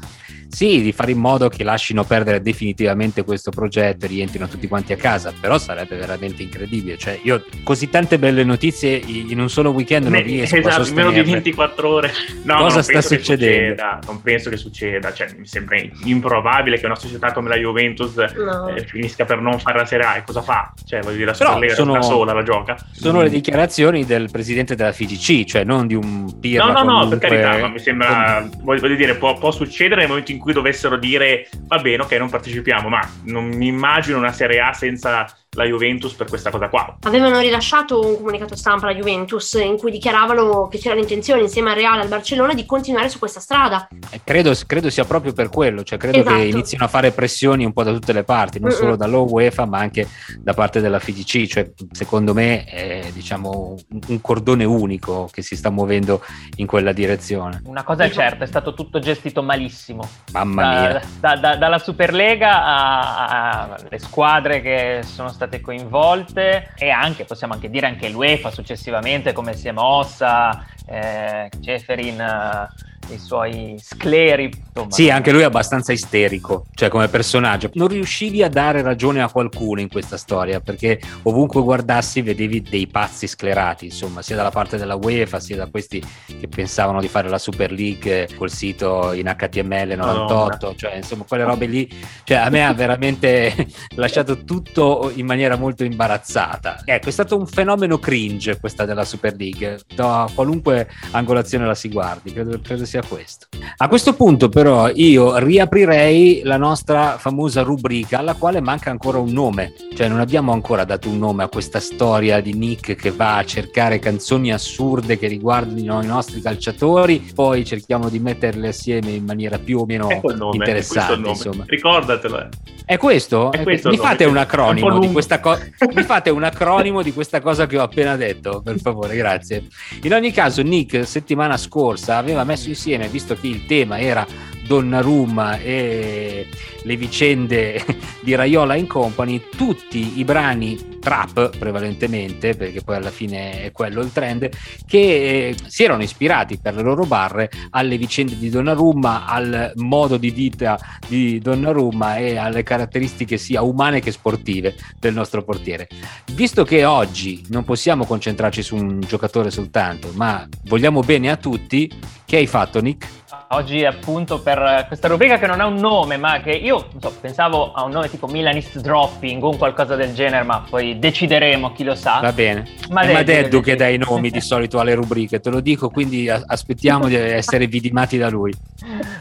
sì, 0.56 0.80
di 0.80 0.92
fare 0.92 1.10
in 1.10 1.18
modo 1.18 1.50
che 1.50 1.62
lasciino 1.64 2.02
perdere 2.02 2.40
definitivamente 2.40 3.24
questo 3.24 3.50
progetto 3.50 4.06
e 4.06 4.08
rientrino 4.08 4.48
tutti 4.48 4.66
quanti 4.66 4.94
a 4.94 4.96
casa, 4.96 5.30
però 5.38 5.58
sarebbe 5.58 5.96
veramente 5.96 6.42
incredibile. 6.42 6.96
Cioè, 6.96 7.20
io 7.24 7.44
così 7.62 7.90
tante 7.90 8.18
belle 8.18 8.42
notizie 8.42 8.96
in 8.96 9.38
un 9.38 9.50
solo 9.50 9.68
weekend 9.72 10.06
non 10.06 10.22
riesco 10.22 10.56
esatto, 10.56 10.68
a 10.68 10.78
sostenere. 10.78 11.10
meno 11.10 11.22
di 11.22 11.30
24 11.30 11.88
ore. 11.90 12.10
No, 12.44 12.56
Cosa 12.56 12.80
sta 12.80 13.02
succedendo? 13.02 13.82
Succeda, 13.82 13.98
non 14.06 14.22
penso 14.22 14.48
che 14.48 14.56
succeda, 14.56 15.12
cioè, 15.12 15.28
mi 15.36 15.46
sembra 15.46 15.76
improbabile 16.04 16.78
che 16.78 16.86
una 16.86 16.94
società 16.94 17.32
come 17.32 17.50
la 17.50 17.56
Juventus 17.56 18.14
no. 18.16 18.68
eh, 18.68 18.82
finisca 18.86 19.26
per 19.26 19.42
non 19.42 19.58
fare 19.58 19.76
la 19.76 19.84
Serie 19.84 20.06
A 20.06 20.16
e 20.16 20.22
cosa 20.24 20.40
fa? 20.40 20.72
Cioè, 20.86 21.00
voglio 21.02 21.16
dire, 21.16 21.26
la 21.26 21.34
Superlega 21.34 21.74
sono, 21.74 21.92
da 21.92 22.00
sola 22.00 22.32
la 22.32 22.42
gioca. 22.42 22.78
Sono 22.92 23.18
mm. 23.18 23.22
le 23.24 23.28
dichiarazioni 23.28 24.06
del 24.06 24.30
presidente 24.30 24.74
della 24.74 24.92
FIGC, 24.92 25.44
cioè 25.44 25.64
non 25.64 25.86
di 25.86 25.94
un 25.94 26.34
peer. 26.40 26.64
No, 26.64 26.72
no, 26.72 26.82
no, 26.82 27.08
per 27.08 27.18
carità, 27.18 27.58
ma 27.58 27.68
mi 27.68 27.78
sembra, 27.78 28.48
voglio 28.62 28.94
dire, 28.94 29.16
può, 29.16 29.36
può 29.36 29.50
succedere 29.50 30.00
nel 30.00 30.08
momento 30.08 30.32
in 30.32 30.38
cui 30.38 30.45
dovessero 30.52 30.96
dire 30.96 31.48
va 31.66 31.78
bene, 31.78 32.02
ok, 32.02 32.12
non 32.12 32.30
partecipiamo, 32.30 32.88
ma 32.88 33.00
non 33.24 33.46
mi 33.46 33.66
immagino 33.66 34.18
una 34.18 34.32
Serie 34.32 34.60
A 34.60 34.72
senza 34.72 35.26
la 35.56 35.64
Juventus 35.64 36.12
per 36.12 36.28
questa 36.28 36.50
cosa 36.50 36.68
qua. 36.68 36.98
Avevano 37.02 37.40
rilasciato 37.40 38.06
un 38.06 38.16
comunicato 38.16 38.54
stampa 38.54 38.86
alla 38.86 38.96
Juventus 38.96 39.54
in 39.54 39.76
cui 39.78 39.90
dichiaravano 39.90 40.68
che 40.68 40.78
c'era 40.78 40.94
l'intenzione 40.94 41.40
insieme 41.40 41.70
al 41.70 41.76
Reale 41.76 42.00
e 42.00 42.02
al 42.02 42.08
Barcellona 42.08 42.54
di 42.54 42.64
continuare 42.66 43.08
su 43.08 43.18
questa 43.18 43.40
strada. 43.40 43.88
Eh, 44.10 44.20
credo, 44.22 44.54
credo, 44.66 44.90
sia 44.90 45.04
proprio 45.04 45.32
per 45.32 45.48
quello, 45.48 45.82
cioè 45.82 45.98
credo 45.98 46.18
esatto. 46.18 46.36
che 46.36 46.44
inizino 46.44 46.84
a 46.84 46.88
fare 46.88 47.10
pressioni 47.10 47.64
un 47.64 47.72
po' 47.72 47.82
da 47.82 47.92
tutte 47.92 48.12
le 48.12 48.22
parti, 48.22 48.60
non 48.60 48.70
Mm-mm. 48.70 48.78
solo 48.78 48.96
dalla 48.96 49.18
UEFA 49.18 49.64
ma 49.64 49.78
anche 49.78 50.06
da 50.38 50.52
parte 50.52 50.80
della 50.80 50.98
FIGC, 50.98 51.46
cioè 51.46 51.70
secondo 51.90 52.34
me 52.34 52.64
è 52.64 53.10
diciamo, 53.12 53.76
un 54.08 54.20
cordone 54.20 54.64
unico 54.64 55.28
che 55.32 55.42
si 55.42 55.56
sta 55.56 55.70
muovendo 55.70 56.22
in 56.56 56.66
quella 56.66 56.92
direzione. 56.92 57.62
Una 57.64 57.82
cosa 57.82 58.04
è 58.04 58.10
certa, 58.10 58.44
è 58.44 58.46
stato 58.46 58.74
tutto 58.74 58.98
gestito 58.98 59.42
malissimo. 59.42 60.06
Mamma 60.32 60.68
mia. 60.68 61.02
Da, 61.18 61.36
da, 61.36 61.56
dalla 61.56 61.78
Superlega 61.78 62.64
alle 62.64 63.98
squadre 63.98 64.60
che 64.60 65.00
sono 65.02 65.28
state 65.28 65.45
state 65.46 65.60
coinvolte 65.60 66.72
e 66.76 66.90
anche, 66.90 67.24
possiamo 67.24 67.54
anche 67.54 67.70
dire 67.70 67.86
anche 67.86 68.08
l'UEFA 68.08 68.50
successivamente 68.50 69.32
come 69.32 69.54
si 69.54 69.68
è 69.68 69.72
mossa, 69.72 70.66
eh, 70.86 71.48
Ceferin 71.60 72.20
eh, 72.20 72.68
i 73.10 73.18
suoi 73.18 73.76
scleri. 73.80 74.44
Insomma. 74.44 74.90
Sì, 74.90 75.10
anche 75.10 75.32
lui 75.32 75.42
è 75.42 75.44
abbastanza 75.44 75.92
isterico, 75.92 76.66
cioè 76.74 76.88
come 76.88 77.08
personaggio. 77.08 77.70
Non 77.74 77.88
riuscivi 77.88 78.42
a 78.42 78.48
dare 78.48 78.82
ragione 78.82 79.22
a 79.22 79.30
qualcuno 79.30 79.80
in 79.80 79.88
questa 79.88 80.16
storia, 80.16 80.60
perché 80.60 81.00
ovunque 81.22 81.62
guardassi 81.62 82.22
vedevi 82.22 82.62
dei 82.62 82.86
pazzi 82.86 83.26
sclerati, 83.26 83.86
insomma, 83.86 84.22
sia 84.22 84.36
dalla 84.36 84.50
parte 84.50 84.76
della 84.76 84.96
UEFA, 84.96 85.40
sia 85.40 85.56
da 85.56 85.66
questi 85.66 86.02
che 86.26 86.48
pensavano 86.48 87.00
di 87.00 87.08
fare 87.08 87.28
la 87.28 87.38
Super 87.38 87.72
League 87.72 88.28
col 88.36 88.50
sito 88.50 89.12
in 89.12 89.32
HTML 89.36 89.94
98, 89.96 90.66
oh, 90.66 90.74
cioè 90.74 90.96
insomma 90.96 91.24
quelle 91.26 91.44
robe 91.44 91.66
lì, 91.66 91.88
cioè 92.24 92.38
a 92.38 92.50
me 92.50 92.66
ha 92.66 92.72
veramente 92.72 93.54
lasciato 93.96 94.44
tutto 94.44 95.12
in 95.14 95.26
maniera 95.26 95.56
molto 95.56 95.84
imbarazzata. 95.84 96.82
Ecco, 96.84 97.08
è 97.08 97.12
stato 97.12 97.36
un 97.36 97.46
fenomeno 97.46 97.98
cringe 97.98 98.58
questa 98.58 98.84
della 98.84 99.04
Super 99.04 99.34
League, 99.36 99.80
da 99.94 100.28
qualunque 100.34 100.88
angolazione 101.12 101.66
la 101.66 101.74
si 101.74 101.88
guardi, 101.88 102.32
credo, 102.32 102.58
credo 102.60 102.84
sia 102.84 102.95
sia 102.96 103.02
questo. 103.06 103.46
A 103.76 103.88
questo 103.88 104.14
punto 104.14 104.48
però 104.48 104.90
io 104.92 105.36
riaprirei 105.38 106.42
la 106.44 106.56
nostra 106.56 107.18
famosa 107.18 107.62
rubrica 107.62 108.18
alla 108.18 108.34
quale 108.34 108.60
manca 108.60 108.90
ancora 108.90 109.18
un 109.18 109.32
nome, 109.32 109.74
cioè 109.94 110.08
non 110.08 110.20
abbiamo 110.20 110.52
ancora 110.52 110.84
dato 110.84 111.08
un 111.08 111.18
nome 111.18 111.42
a 111.42 111.48
questa 111.48 111.80
storia 111.80 112.40
di 112.40 112.54
Nick 112.54 112.94
che 112.94 113.10
va 113.10 113.36
a 113.36 113.44
cercare 113.44 113.98
canzoni 113.98 114.52
assurde 114.52 115.18
che 115.18 115.26
riguardino 115.26 116.02
i 116.02 116.06
nostri 116.06 116.40
calciatori, 116.40 117.32
poi 117.34 117.64
cerchiamo 117.64 118.08
di 118.08 118.18
metterle 118.18 118.68
assieme 118.68 119.10
in 119.10 119.24
maniera 119.24 119.58
più 119.58 119.80
o 119.80 119.84
meno 119.84 120.08
nome, 120.36 120.56
interessante. 120.56 121.28
Insomma. 121.28 121.64
Ricordatelo. 121.66 122.40
Eh. 122.40 122.48
È 122.84 122.96
questo? 122.98 123.50
È 123.50 123.62
questo 123.62 123.90
mi, 123.90 123.96
fate 123.96 124.24
un 124.24 124.36
acronimo 124.36 125.00
di 125.00 125.10
questa 125.10 125.40
co- 125.40 125.58
mi 125.92 126.02
fate 126.04 126.30
un 126.30 126.44
acronimo 126.44 127.02
di 127.02 127.12
questa 127.12 127.40
cosa 127.40 127.66
che 127.66 127.78
ho 127.78 127.82
appena 127.82 128.16
detto, 128.16 128.62
per 128.62 128.78
favore, 128.78 129.16
grazie. 129.16 129.66
In 130.02 130.12
ogni 130.12 130.30
caso, 130.30 130.62
Nick 130.62 131.06
settimana 131.06 131.56
scorsa 131.56 132.16
aveva 132.16 132.44
messo 132.44 132.68
insieme 132.68 132.85
insieme, 132.86 133.08
visto 133.08 133.34
che 133.34 133.48
il 133.48 133.66
tema 133.66 133.98
era 133.98 134.24
Donnarumma 134.66 135.58
e 135.58 136.46
le 136.82 136.96
vicende 136.96 137.84
di 138.20 138.34
Raiola 138.34 138.74
in 138.76 138.86
Company, 138.86 139.42
tutti 139.56 140.18
i 140.18 140.24
brani 140.24 140.94
trap 141.00 141.56
prevalentemente, 141.56 142.54
perché 142.54 142.82
poi 142.82 142.96
alla 142.96 143.10
fine 143.10 143.62
è 143.64 143.72
quello 143.72 144.00
il 144.00 144.12
trend, 144.12 144.48
che 144.86 144.98
eh, 144.98 145.56
si 145.66 145.84
erano 145.84 146.02
ispirati 146.02 146.58
per 146.58 146.74
le 146.74 146.82
loro 146.82 147.04
barre 147.04 147.50
alle 147.70 147.96
vicende 147.96 148.36
di 148.36 148.50
Donnarumma, 148.50 149.26
al 149.26 149.72
modo 149.76 150.16
di 150.16 150.30
vita 150.30 150.78
di 151.06 151.38
Donnarumma 151.38 152.16
e 152.16 152.36
alle 152.36 152.62
caratteristiche 152.62 153.36
sia 153.36 153.62
umane 153.62 154.00
che 154.00 154.10
sportive 154.10 154.74
del 154.98 155.14
nostro 155.14 155.44
portiere. 155.44 155.88
Visto 156.32 156.64
che 156.64 156.84
oggi 156.84 157.44
non 157.48 157.64
possiamo 157.64 158.04
concentrarci 158.04 158.62
su 158.62 158.74
un 158.74 159.00
giocatore 159.00 159.50
soltanto, 159.50 160.10
ma 160.14 160.46
vogliamo 160.64 161.00
bene 161.00 161.30
a 161.30 161.36
tutti, 161.36 161.90
che 162.24 162.36
hai 162.36 162.46
fatto 162.46 162.80
Nick? 162.80 163.06
Oggi 163.48 163.84
appunto 163.84 164.40
per 164.40 164.86
questa 164.88 165.06
rubrica 165.06 165.38
che 165.38 165.46
non 165.46 165.60
ha 165.60 165.66
un 165.66 165.76
nome, 165.76 166.16
ma 166.16 166.40
che 166.40 166.50
io 166.50 166.88
so, 166.98 167.12
pensavo 167.20 167.72
a 167.72 167.84
un 167.84 167.92
nome 167.92 168.10
tipo 168.10 168.26
Milanist 168.26 168.80
Dropping 168.80 169.40
o 169.44 169.56
qualcosa 169.56 169.94
del 169.94 170.14
genere, 170.14 170.42
ma 170.42 170.64
poi 170.68 170.98
decideremo, 170.98 171.72
chi 171.72 171.84
lo 171.84 171.94
sa. 171.94 172.18
Va 172.20 172.32
bene. 172.32 172.66
Ma 172.90 173.02
è 173.02 173.12
Madeddu 173.12 173.60
che 173.60 173.76
dà 173.76 173.86
i 173.86 173.98
nomi 173.98 174.30
di 174.30 174.40
solito 174.40 174.80
alle 174.80 174.94
rubriche, 174.94 175.38
te 175.38 175.50
lo 175.50 175.60
dico, 175.60 175.90
quindi 175.90 176.28
aspettiamo 176.28 177.06
di 177.06 177.14
essere 177.14 177.68
vidimati 177.68 178.18
da 178.18 178.28
lui. 178.28 178.52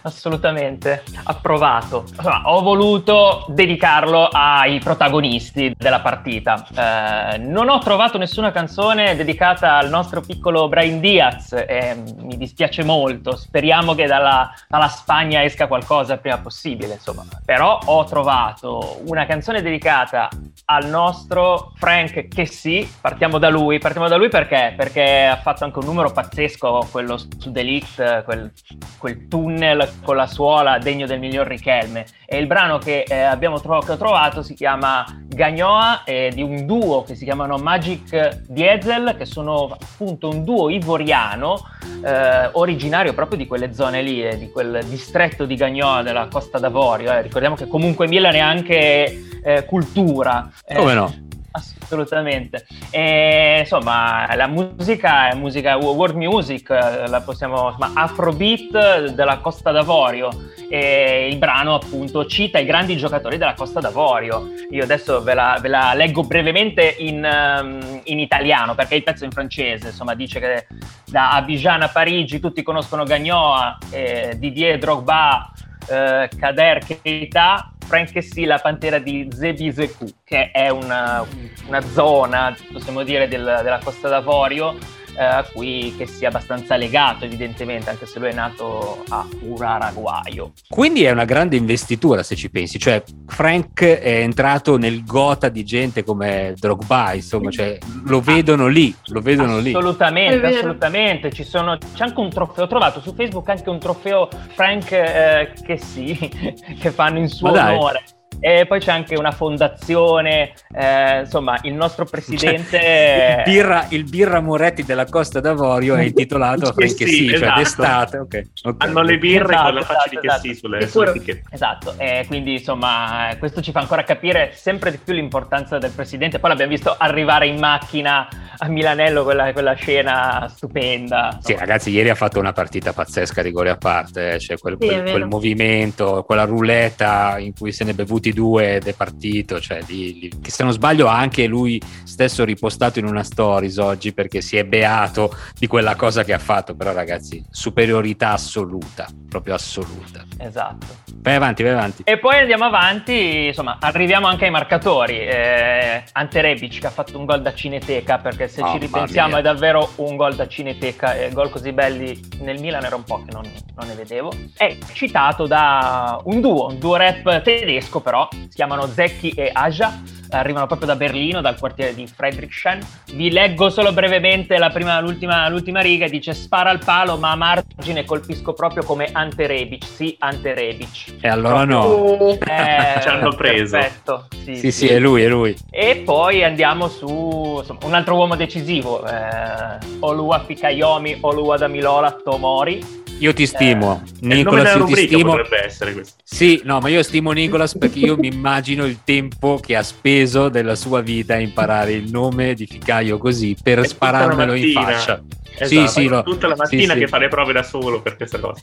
Assolutamente, 0.02 1.04
approvato. 1.26 2.06
Insomma, 2.08 2.42
ho 2.46 2.62
voluto 2.62 3.46
dedicarlo 3.50 4.28
ai 4.32 4.80
protagonisti 4.80 5.76
della 5.78 6.00
partita. 6.00 6.66
Eh, 6.76 7.38
non 7.38 7.70
ho 7.70 7.78
trovato 7.78 8.18
nessuna 8.18 8.52
canzone 8.52 9.16
dedicata 9.16 9.78
al 9.78 9.90
nostro 9.90 10.22
piccolo 10.22 10.68
Brian 10.68 11.00
Diaz 11.00 11.54
e 11.54 11.96
mi 12.22 12.38
dispiace 12.38 12.84
molto, 12.84 13.36
speriamo 13.36 13.94
che 13.94 14.08
dalla, 14.18 14.54
dalla 14.68 14.88
Spagna 14.88 15.44
esca 15.44 15.68
qualcosa 15.68 16.18
prima 16.18 16.38
possibile, 16.38 16.94
insomma. 16.94 17.26
Però 17.44 17.80
ho 17.86 18.04
trovato 18.06 19.02
una 19.08 19.26
canzone 19.26 19.62
dedicata 19.62 20.30
al 20.66 20.88
nostro 20.88 21.74
Frank 21.76 22.28
che 22.28 22.46
sì, 22.46 22.90
partiamo 23.00 23.38
da 23.38 23.50
lui, 23.50 23.78
partiamo 23.78 24.08
da 24.08 24.16
lui 24.16 24.30
perché? 24.30 24.74
Perché 24.76 25.26
ha 25.26 25.38
fatto 25.38 25.64
anche 25.64 25.80
un 25.80 25.86
numero 25.86 26.12
pazzesco, 26.12 26.88
quello 26.92 27.18
su 27.18 27.52
Delict, 27.52 28.24
quel, 28.24 28.52
quel 28.98 29.28
tunnel 29.28 30.00
con 30.04 30.16
la 30.16 30.28
suola 30.28 30.78
degno 30.80 31.06
del 31.06 31.20
miglior 31.20 31.48
Richelme. 31.48 32.06
E 32.26 32.38
il 32.38 32.48
brano 32.48 32.78
che 32.80 33.04
eh, 33.08 33.22
abbiamo 33.22 33.60
tro- 33.60 33.80
che 33.80 33.92
ho 33.92 33.98
trovato 33.98 34.42
si 34.42 34.56
chiama 34.56 35.06
Gagnoa, 35.28 36.04
eh, 36.04 36.32
di 36.34 36.42
un 36.42 36.66
duo 36.66 37.04
che 37.04 37.16
si 37.16 37.26
chiamano 37.26 37.58
Magic 37.58 38.42
Diesel, 38.48 39.16
che 39.18 39.26
sono 39.26 39.78
appunto 39.80 40.30
un 40.30 40.44
duo 40.44 40.70
ivoriano, 40.70 41.60
eh, 42.04 42.50
originario 42.54 43.14
proprio 43.14 43.38
di 43.38 43.46
quelle 43.46 43.74
zone 43.74 44.02
lì, 44.06 44.24
eh, 44.24 44.38
di 44.38 44.50
quel 44.50 44.86
distretto 44.86 45.46
di 45.46 45.56
Gagnoa 45.56 46.04
della 46.04 46.28
Costa 46.32 46.60
d'Avorio. 46.60 47.12
Eh. 47.12 47.22
Ricordiamo 47.22 47.56
che 47.56 47.68
comunque 47.68 48.08
Milan 48.08 48.36
è 48.36 48.40
anche 48.40 49.26
eh, 49.44 49.66
cultura. 49.66 50.50
Come 50.74 50.94
no? 50.94 51.14
Assolutamente. 51.56 52.66
E, 52.90 53.60
insomma, 53.60 54.34
la 54.36 54.48
musica 54.48 55.30
è 55.30 55.36
musica 55.36 55.78
world 55.78 56.16
music, 56.16 56.70
la 56.70 57.22
possiamo, 57.22 57.68
insomma, 57.68 57.92
Afrobeat 57.94 59.12
della 59.12 59.38
Costa 59.38 59.72
d'Avorio. 59.72 60.30
E 60.70 61.30
il 61.30 61.38
brano 61.38 61.76
appunto 61.76 62.26
cita 62.26 62.60
i 62.60 62.66
grandi 62.66 62.98
giocatori 62.98 63.38
della 63.38 63.54
Costa 63.54 63.80
d'Avorio. 63.80 64.50
Io 64.72 64.84
adesso 64.84 65.24
ve 65.24 65.34
la, 65.34 65.58
ve 65.62 65.70
la 65.70 65.94
leggo 65.94 66.24
brevemente 66.24 66.96
in, 67.00 67.24
um, 67.24 68.02
in, 68.04 68.20
italiano 68.20 68.76
perché 68.76 68.96
il 68.96 69.04
pezzo 69.04 69.24
è 69.24 69.28
in 69.28 69.32
francese. 69.32 69.88
Insomma, 69.88 70.14
dice 70.14 70.40
che 70.40 70.68
da 71.06 71.32
Abidjan 71.32 71.84
a 71.84 71.88
Parigi 71.88 72.40
tutti 72.42 72.64
conoscono 72.64 73.06
Gagnoa, 73.06 73.78
eh, 73.92 74.36
Didier 74.38 74.78
Drogba, 74.78 75.52
eh, 75.88 76.30
Kader 76.38 76.80
Keita 77.02 77.75
Frank 77.86 78.22
Sì, 78.24 78.46
la 78.46 78.60
pantera 78.60 79.00
di 79.00 79.28
Zebiseku, 79.32 80.06
che 80.24 80.52
è 80.52 80.70
una, 80.70 81.26
una 81.68 81.82
zona, 81.82 82.56
possiamo 82.72 83.04
dire, 83.04 83.28
del, 83.28 83.60
della 83.64 83.80
Costa 83.84 84.10
d'Avorio, 84.10 84.76
eh, 85.18 85.24
a 85.24 85.44
cui 85.44 85.94
che 85.98 86.06
sia 86.08 86.30
abbastanza 86.30 86.76
legato 86.76 87.26
evidentemente, 87.26 87.90
anche 87.90 88.06
se 88.06 88.20
lui 88.20 88.30
è 88.30 88.34
nato 88.34 89.04
a 89.10 89.26
Uraraguaio. 89.42 90.54
Quindi 90.68 91.04
è 91.04 91.12
una 91.12 91.26
grande 91.26 91.56
investitura 91.56 92.24
se 92.24 92.36
ci 92.36 92.50
pensi, 92.50 92.80
cioè 92.80 93.04
Frank 93.28 93.84
è 93.84 94.20
entrato 94.20 94.78
nel 94.78 95.04
gota 95.04 95.50
di 95.50 95.64
gente 95.64 96.04
come 96.04 96.54
Drogba, 96.58 97.14
insomma, 97.14 97.50
cioè, 97.50 97.78
lo 98.06 98.20
vedono 98.22 98.68
lì, 98.68 98.94
lo 99.08 99.22
vedono 99.22 99.58
assolutamente, 99.58 100.48
lì. 100.48 100.56
Assolutamente, 100.56 101.32
ci 101.32 101.44
sono, 101.44 101.78
c'è 101.78 102.04
anche 102.04 102.20
un 102.20 102.30
trofeo, 102.30 102.66
ho 102.66 102.68
trovato 102.68 103.02
su 103.02 103.14
Facebook 103.14 103.48
anche 103.50 103.70
un 103.70 103.80
trofeo 103.80 104.30
Frank 104.54 104.92
eh, 104.92 105.54
che 105.64 105.78
sì, 105.78 106.16
che 106.80 106.92
fanno 106.92 107.20
in 107.20 107.30
suo 107.30 107.50
onore. 107.50 108.04
E 108.40 108.66
poi 108.66 108.80
c'è 108.80 108.92
anche 108.92 109.16
una 109.16 109.32
fondazione, 109.32 110.54
eh, 110.74 111.22
insomma 111.22 111.60
il 111.64 111.74
nostro 111.74 112.06
presidente... 112.06 112.78
Cioè, 112.80 113.44
il, 113.46 113.52
birra, 113.52 113.86
il, 113.90 114.04
birra, 114.04 114.40
Moretti 114.40 114.84
della 114.84 115.06
Costa 115.06 115.40
d'Avorio 115.40 115.96
è 115.96 116.04
intitolato 116.04 116.74
sì, 116.78 116.96
che 116.96 117.08
sì, 117.08 117.28
cioè 117.28 117.36
esatto. 117.36 117.60
d'estate. 117.60 118.18
Okay, 118.18 118.50
okay. 118.64 118.88
Hanno 118.88 119.02
le 119.02 119.18
birre 119.18 119.54
esatto, 119.54 119.64
con 119.64 119.74
la 119.74 119.82
faccia 119.82 119.98
esatto, 120.06 120.20
di 120.20 120.28
che 120.28 120.54
sì 120.54 120.60
sulle, 120.60 120.88
sulle 120.88 121.10
etichette. 121.10 121.44
Esatto, 121.50 121.94
e 121.98 122.26
quindi 122.28 122.54
insomma 122.54 123.36
questo 123.40 123.62
ci 123.62 123.72
fa 123.72 123.80
ancora 123.80 124.04
capire 124.04 124.52
sempre 124.54 124.92
di 124.92 125.00
più 125.04 125.14
l'importanza 125.14 125.78
del 125.78 125.92
presidente. 125.92 126.40
Poi 126.40 126.50
l'abbiamo 126.50 126.72
visto 126.72 126.96
arrivare 126.98 127.48
in 127.48 127.60
macchina 127.60 128.28
a 128.58 128.68
Milanello, 128.68 129.24
quella, 129.24 129.52
quella 129.52 129.74
scena 129.74 130.50
stupenda. 130.54 131.38
Sì 131.42 131.56
ragazzi, 131.58 131.90
ieri 131.90 132.10
ha 132.10 132.16
fatto 132.16 132.40
una 132.40 132.54
partita 132.54 132.94
pazzesca 132.94 133.42
di 133.42 133.52
gol 133.52 133.68
a 133.68 133.78
parte, 133.78 134.34
eh, 134.34 134.40
cioè 134.40 134.58
quel, 134.58 134.78
sì, 134.80 134.88
quel, 134.88 135.04
quel 135.10 135.26
movimento, 135.26 136.24
quella 136.24 136.46
ruletta 136.46 137.38
in 137.40 137.54
cui 137.54 137.72
se 137.72 137.84
ne 137.84 137.92
è 137.92 137.94
bevuti 137.94 138.25
due 138.34 138.76
ed 138.76 138.88
è 138.88 138.94
partito, 138.94 139.60
cioè 139.60 139.82
di, 139.84 140.18
di, 140.20 140.32
che 140.42 140.52
se 140.52 140.64
non 140.64 140.72
sbaglio 140.72 141.08
ha 141.08 141.18
anche 141.18 141.46
lui 141.46 141.82
stesso 142.04 142.44
ripostato 142.44 143.00
in 143.00 143.06
una 143.06 143.24
stories 143.24 143.78
oggi 143.78 144.14
perché 144.14 144.42
si 144.42 144.58
è 144.58 144.64
beato 144.64 145.36
di 145.58 145.68
quella 145.68 145.96
cosa 145.96 146.24
che 146.24 146.34
ha 146.34 146.40
fatto, 146.40 146.76
però 146.76 146.94
ragazzi, 146.94 147.44
superiorità 147.50 148.32
assoluta, 148.32 149.08
proprio 149.30 149.56
assoluta. 149.56 150.24
Esatto. 150.38 151.04
Vai 151.26 151.36
avanti, 151.36 151.64
vai 151.64 151.72
avanti. 151.72 152.04
E 152.06 152.20
poi 152.20 152.38
andiamo 152.38 152.66
avanti, 152.66 153.48
insomma, 153.48 153.78
arriviamo 153.80 154.28
anche 154.28 154.46
ai 154.46 154.52
marcatori. 154.52 155.18
Eh, 155.18 156.04
Ante 156.12 156.42
Rebic 156.42 156.80
che 156.80 156.88
ha 156.88 156.92
fatto 156.92 157.18
un 157.18 157.26
gol 157.26 157.42
da 157.42 157.52
cineteca, 157.54 158.20
perché 158.20 158.48
se 158.48 158.62
oh, 158.62 158.72
ci 158.72 158.78
ripensiamo 158.78 159.38
è 159.38 159.42
davvero 159.42 159.94
un 159.96 160.16
gol 160.16 160.36
da 160.36 160.48
cineteca, 160.48 161.16
e 161.16 161.32
gol 161.32 161.50
così 161.50 161.72
belli 161.72 162.20
nel 162.42 162.60
Milan 162.60 162.84
era 162.84 162.96
un 162.96 163.04
po' 163.04 163.24
che 163.24 163.32
non, 163.32 163.44
non 163.76 163.88
ne 163.88 163.96
vedevo. 163.96 164.32
È 164.56 164.78
citato 164.94 165.48
da 165.48 166.22
un 166.26 166.42
duo, 166.42 166.68
un 166.68 166.78
duo 166.78 166.96
rap 166.96 167.42
tedesco 167.42 168.02
però, 168.02 168.15
si 168.32 168.56
chiamano 168.56 168.88
Zecchi 168.88 169.30
e 169.30 169.50
Aja 169.54 170.02
arrivano 170.30 170.68
proprio 170.68 170.88
da 170.88 170.96
Berlino, 170.96 171.42
dal 171.42 171.58
quartiere 171.58 171.94
di 171.94 172.08
Friedrichshain. 172.08 172.80
Vi 173.14 173.32
leggo 173.32 173.70
solo 173.70 173.94
brevemente 173.94 174.58
la 174.58 174.70
prima, 174.70 175.00
l'ultima, 175.00 175.48
l'ultima 175.50 175.82
riga, 175.82 176.08
dice 176.08 176.34
spara 176.34 176.70
al 176.70 176.84
palo 176.84 177.18
ma 177.18 177.32
a 177.32 177.36
margine 177.36 178.06
colpisco 178.06 178.54
proprio 178.54 178.84
come 178.84 179.10
Ante 179.12 179.48
Rebic, 179.48 179.86
sì 179.86 180.16
Ante 180.20 180.54
Rebic. 180.54 181.16
E 181.22 181.28
allora 181.28 181.64
no. 181.64 182.20
Eh, 182.32 182.38
Ci 183.02 183.08
hanno 183.08 183.34
preso. 183.36 183.78
Perfetto. 183.78 184.28
Sì, 184.44 184.56
sì, 184.56 184.72
sì, 184.72 184.88
è 184.88 185.00
lui, 185.00 185.24
è 185.24 185.28
lui. 185.28 185.56
E 185.70 186.02
poi 186.06 186.44
andiamo 186.44 186.88
su 186.88 187.58
insomma, 187.60 187.80
un 187.86 187.94
altro 187.94 188.16
uomo 188.16 188.36
decisivo, 188.36 189.06
eh, 189.06 189.78
Olua 190.00 190.44
Fikayomi, 190.44 191.18
Olua 191.22 191.58
Damilola 191.58 192.12
Tomori 192.24 193.04
io 193.20 193.34
ti 193.34 193.46
stimo, 193.46 194.04
eh, 194.06 194.26
Nicolas, 194.26 194.76
io 194.76 194.86
ti 194.86 194.96
stimo. 194.96 195.36
potrebbe 195.36 195.66
essere 195.66 195.94
questo. 195.94 196.16
Sì, 196.24 196.62
no, 196.64 196.80
ma 196.80 196.90
io 196.90 197.02
stimo 197.04 197.32
Nicolas 197.32 197.78
perché 197.78 198.00
io 198.00 198.18
mi 198.18 198.28
immagino 198.28 198.86
il 198.86 199.00
tempo 199.04 199.60
che 199.62 199.76
ha 199.76 199.84
speso 199.84 200.50
della 200.50 200.76
sua 200.76 201.02
vita 201.02 201.36
a 201.36 201.40
imparare 201.40 201.94
il 201.94 202.12
nome 202.12 202.54
di 202.54 202.66
Ficaio 202.66 203.18
così 203.18 203.56
per 203.62 203.80
È 203.80 203.88
spararmelo 203.88 204.54
in 204.54 204.72
faccia. 204.72 205.24
Esatto, 205.58 205.88
sì, 205.88 205.88
sì, 205.88 206.08
no. 206.08 206.22
tutta 206.24 206.48
la 206.48 206.56
mattina 206.58 206.94
sì, 206.94 207.00
che 207.00 207.06
sì. 207.06 207.12
fa 207.12 207.18
le 207.18 207.30
prove 207.30 207.54
da 207.54 207.64
solo 207.64 208.02
per 208.02 208.18
questa 208.18 208.40
cosa. 208.40 208.62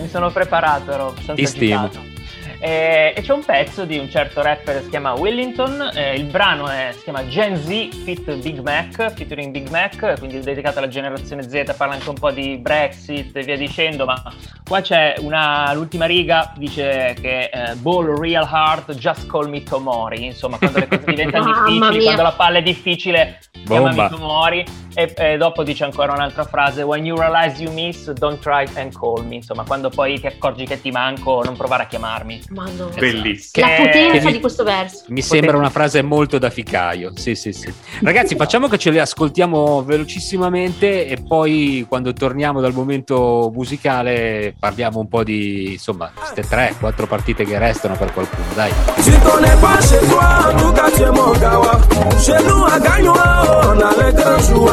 Mi 0.00 0.08
sono 0.08 0.30
preparato, 0.30 0.90
ero 0.92 1.14
Ti 1.34 1.46
stimo. 1.46 1.90
Eh, 2.62 3.14
e 3.16 3.22
c'è 3.22 3.32
un 3.32 3.42
pezzo 3.42 3.86
di 3.86 3.96
un 3.96 4.10
certo 4.10 4.42
rapper 4.42 4.76
che 4.76 4.82
si 4.82 4.90
chiama 4.90 5.14
Willington, 5.14 5.92
eh, 5.94 6.14
il 6.14 6.24
brano 6.24 6.68
è, 6.68 6.90
si 6.92 7.04
chiama 7.04 7.26
Gen 7.26 7.56
Z 7.56 7.68
Fit 8.04 8.34
Big 8.34 8.58
Mac, 8.60 9.14
featuring 9.14 9.50
Big 9.50 9.70
Mac, 9.70 10.18
quindi 10.18 10.40
dedicato 10.40 10.76
alla 10.76 10.88
generazione 10.88 11.42
Z, 11.42 11.74
parla 11.74 11.94
anche 11.94 12.10
un 12.10 12.16
po' 12.16 12.30
di 12.30 12.58
Brexit 12.58 13.34
e 13.34 13.42
via 13.44 13.56
dicendo, 13.56 14.04
ma 14.04 14.22
qua 14.62 14.82
c'è 14.82 15.14
una, 15.20 15.72
l'ultima 15.72 16.04
riga, 16.04 16.52
dice 16.58 17.16
che 17.18 17.48
eh, 17.50 17.74
Ball 17.76 18.20
real 18.20 18.46
hard, 18.46 18.92
just 18.92 19.26
call 19.26 19.48
me 19.48 19.62
Tomori, 19.62 20.26
insomma 20.26 20.58
quando 20.58 20.80
le 20.80 20.86
cose 20.86 21.04
diventano 21.06 21.46
difficili, 21.66 22.04
quando 22.04 22.22
la 22.22 22.32
palla 22.32 22.58
è 22.58 22.62
difficile, 22.62 23.38
Bomba. 23.64 23.90
chiamami 23.90 24.10
Tomori, 24.10 24.64
e, 24.94 25.14
e, 25.16 25.36
dopo 25.36 25.62
dice 25.62 25.84
ancora 25.84 26.12
un'altra 26.12 26.44
frase, 26.44 26.82
when 26.82 27.04
you 27.04 27.18
realize 27.18 27.62
you 27.62 27.72
miss, 27.72 28.10
don't 28.12 28.40
try 28.40 28.66
and 28.74 28.92
call 28.92 29.24
me, 29.24 29.36
insomma 29.36 29.64
quando 29.64 29.90
poi 29.90 30.18
ti 30.18 30.26
accorgi 30.26 30.66
che 30.66 30.80
ti 30.80 30.90
manco, 30.90 31.42
non 31.44 31.56
provare 31.56 31.84
a 31.84 31.86
chiamarmi. 31.86 32.42
Madonna. 32.50 32.94
Bellissimo. 32.96 33.66
La 33.66 33.74
potenza 33.76 34.26
mi, 34.26 34.32
di 34.32 34.40
questo 34.40 34.64
verso. 34.64 35.04
Mi 35.08 35.22
sembra 35.22 35.56
una 35.56 35.70
frase 35.70 36.02
molto 36.02 36.38
da 36.38 36.50
ficaio. 36.50 37.12
Sì, 37.14 37.34
sì, 37.34 37.52
sì. 37.52 37.72
Ragazzi, 38.02 38.36
facciamo 38.36 38.68
che 38.68 38.78
ce 38.78 38.90
le 38.90 39.00
ascoltiamo 39.00 39.82
velocissimamente 39.82 41.06
e 41.06 41.22
poi 41.26 41.86
quando 41.88 42.12
torniamo 42.12 42.60
dal 42.60 42.72
momento 42.72 43.50
musicale 43.54 44.54
parliamo 44.58 44.98
un 45.00 45.08
po' 45.08 45.22
di, 45.24 45.72
insomma, 45.72 46.10
queste 46.14 46.42
tre, 46.42 46.74
quattro 46.78 47.06
partite 47.06 47.44
che 47.44 47.58
restano 47.58 47.96
per 47.96 48.12
qualcuno. 48.12 48.46
Dai. 48.54 48.70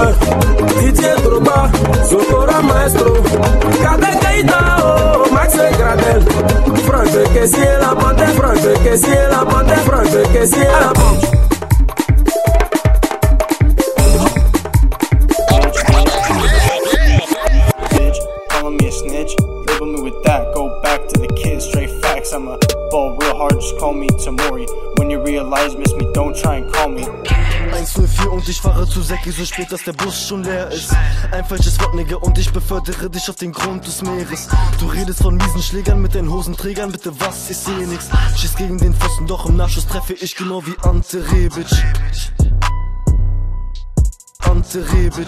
Gaita, 0.08 0.80
DJ 0.80 1.15
Truba, 1.22 1.70
Sotora 2.08 2.62
Maestro, 2.62 3.13
Cadet 3.82 4.22
Gaita, 4.22 4.78
oh, 4.82 5.34
Max 5.34 5.54
Gradel, 5.78 6.22
Franjo, 6.86 7.24
que 7.34 7.48
se 7.48 7.78
la 7.78 7.96
mantém, 7.96 8.28
Franjo, 8.28 8.74
que 8.84 8.98
se 8.98 9.28
la 9.28 9.46
mantém, 9.46 9.78
Franjo, 9.78 10.24
que 10.32 10.46
se 10.46 10.63
la 10.63 10.93
mantém. 10.98 11.37
Ich 28.49 28.62
fahre 28.62 28.88
zu 28.88 29.01
Säcki 29.01 29.31
so 29.31 29.45
spät, 29.45 29.71
dass 29.71 29.83
der 29.83 29.93
Bus 29.93 30.27
schon 30.27 30.43
leer 30.43 30.69
ist. 30.71 30.95
Ein 31.31 31.43
falsches 31.43 31.79
Wort, 31.79 31.95
Nigga, 31.95 32.17
und 32.17 32.38
ich 32.38 32.51
befördere 32.51 33.10
dich 33.10 33.29
auf 33.29 33.36
den 33.36 33.51
Grund 33.51 33.86
des 33.86 34.01
Meeres. 34.01 34.47
Du 34.79 34.88
redest 34.88 35.21
von 35.21 35.36
miesen 35.36 35.62
Schlägern 35.62 36.01
mit 36.01 36.13
den 36.13 36.29
Hosenträgern, 36.29 36.91
bitte 36.91 37.12
was, 37.19 37.49
ich 37.49 37.57
sehe 37.57 37.88
nix. 37.88 38.10
Schieß 38.36 38.55
gegen 38.55 38.77
den 38.77 38.93
Pfosten, 38.93 39.27
doch 39.27 39.47
im 39.47 39.57
Nachschuss 39.57 39.88
treffe 39.88 40.13
ich 40.13 40.36
genau 40.36 40.65
wie 40.65 40.75
Ante 40.83 41.25
Rebic. 41.31 41.67
Ante 44.39 44.86
Rebic. 44.93 45.27